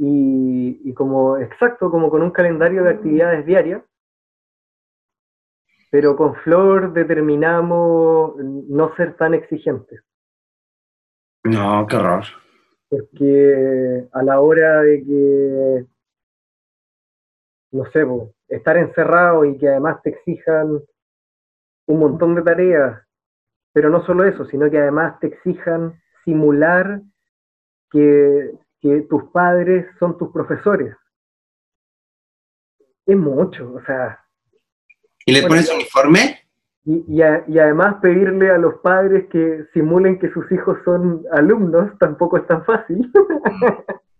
[0.00, 3.82] Y como, exacto, como con un calendario de actividades diarias,
[5.90, 10.02] pero con Flor determinamos no ser tan exigentes,
[11.44, 12.24] No, qué horror.
[12.90, 15.86] porque a la hora de que,
[17.72, 20.80] no sé, po, estar encerrado y que además te exijan
[21.86, 23.02] un montón de tareas,
[23.72, 27.00] pero no solo eso, sino que además te exijan simular
[27.90, 30.94] que, que tus padres son tus profesores.
[33.06, 34.22] Es mucho, o sea,
[35.24, 36.40] ¿Y Bueno, pones uniforme?
[36.84, 41.22] y, y a- y además pedirle a los padres que simulen que sus hijos son
[41.32, 43.10] alumnos tampoco es tan fácil.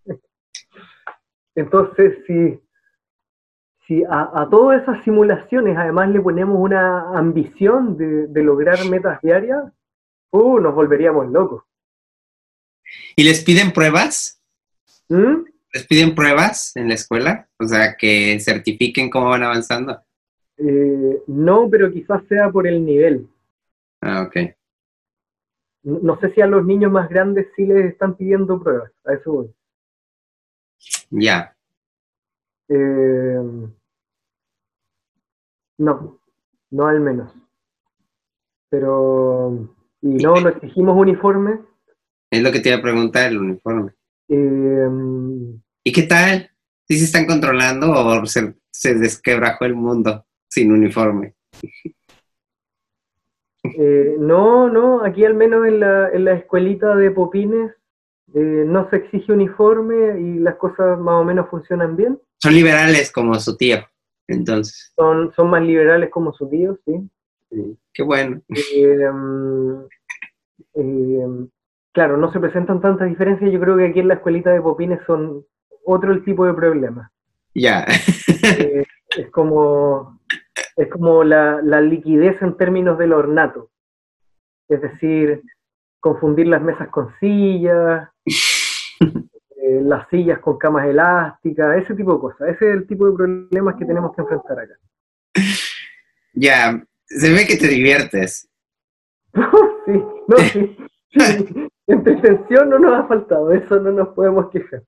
[1.55, 2.61] Entonces, si,
[3.89, 9.18] si a, a todas esas simulaciones además le ponemos una ambición de, de lograr metas
[9.22, 9.64] diarias,
[10.30, 11.64] uh, nos volveríamos locos.
[13.16, 14.43] ¿Y les piden pruebas?
[15.09, 15.45] ¿Mm?
[15.72, 17.49] ¿Les piden pruebas en la escuela?
[17.59, 20.03] O sea, que certifiquen cómo van avanzando.
[20.59, 23.26] Eh, no, pero quizás sea por el nivel.
[24.03, 24.36] Ah, ok.
[25.84, 29.14] No no sé si a los niños más grandes sí les están pidiendo pruebas, a
[29.14, 29.55] eso voy.
[31.11, 31.57] Ya.
[32.68, 33.41] Eh,
[35.78, 36.20] no,
[36.70, 37.32] no al menos.
[38.68, 41.60] Pero, y no, no exigimos uniforme.
[42.30, 43.92] Es lo que te iba a preguntar, el uniforme.
[44.28, 44.88] Eh,
[45.84, 46.50] ¿Y qué tal?
[46.86, 51.34] ¿Sí se están controlando o se, se desquebrajó el mundo sin uniforme?
[53.62, 57.72] eh, no, no, aquí al menos en la, en la escuelita de Popines
[58.34, 62.20] eh, no se exige uniforme y las cosas más o menos funcionan bien.
[62.36, 63.78] Son liberales como su tío.
[64.28, 67.08] Entonces, Son, son más liberales como sus tíos, sí.
[67.50, 68.40] sí, qué bueno.
[68.74, 69.84] Eh, mm,
[70.74, 71.48] eh,
[71.92, 73.50] claro, no se presentan tantas diferencias.
[73.50, 75.44] Yo creo que aquí en la escuelita de Popines son
[75.84, 77.10] otro el tipo de problemas.
[77.54, 77.86] Ya.
[78.58, 78.84] Eh,
[79.16, 80.20] es como,
[80.76, 83.70] es como la, la liquidez en términos del ornato.
[84.68, 85.42] Es decir,
[86.00, 88.08] confundir las mesas con sillas,
[89.68, 92.48] eh, las sillas con camas elásticas, ese tipo de cosas.
[92.48, 94.74] Ese es el tipo de problemas que tenemos que enfrentar acá.
[96.32, 96.82] ya.
[97.04, 98.48] Se ve que te diviertes.
[99.34, 99.92] sí,
[100.28, 100.76] no, sí.
[101.10, 101.68] sí.
[101.86, 104.82] Entretención no nos ha faltado, eso no nos podemos quejar.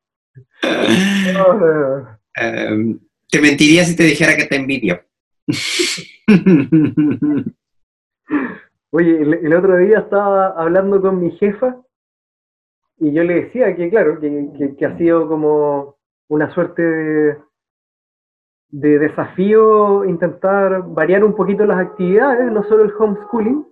[1.33, 2.19] No, no, no.
[2.35, 3.01] Em,
[3.31, 5.03] te mentiría si te dijera que te envidio.
[8.91, 11.81] Oye, el, el otro día estaba hablando con mi jefa
[13.01, 15.97] y yo le decía que, claro, que, que- que ha sido como
[16.29, 17.37] una suerte de,
[18.69, 23.67] de desafío intentar variar un poquito las actividades, no solo el homeschooling.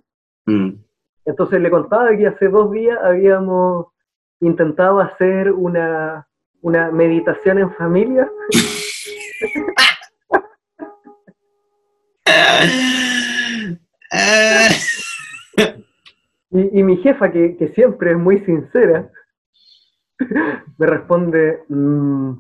[0.47, 0.70] Mm.
[1.26, 3.89] Entonces le contaba que hace dos días habíamos
[4.41, 6.26] intentado hacer una,
[6.62, 8.29] una meditación en familia.
[16.51, 19.11] Y, y mi jefa, que, que siempre es muy sincera,
[20.78, 22.32] me responde, "Mm,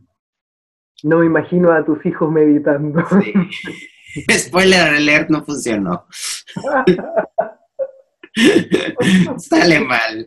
[1.04, 3.04] no me imagino a tus hijos meditando.
[3.08, 3.32] sí.
[4.38, 6.06] Spoiler alert, no funcionó.
[9.38, 10.26] Sale mal.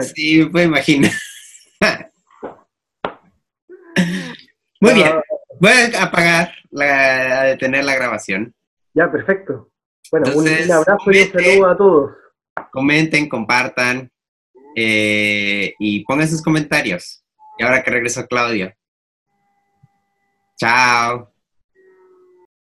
[0.00, 1.10] Sí, me puedo imaginar.
[4.80, 5.12] Muy bien.
[5.60, 8.54] Voy a apagar, la, a detener la grabación.
[8.94, 9.70] Ya, perfecto.
[10.12, 12.10] Bueno, un- Entonces, un abrazo y un saludo a todos.
[12.70, 14.12] Comenten, compartan
[14.76, 17.24] eh, y pongan sus comentarios.
[17.58, 18.72] Y ahora que regreso Claudio.
[20.58, 21.31] Chao.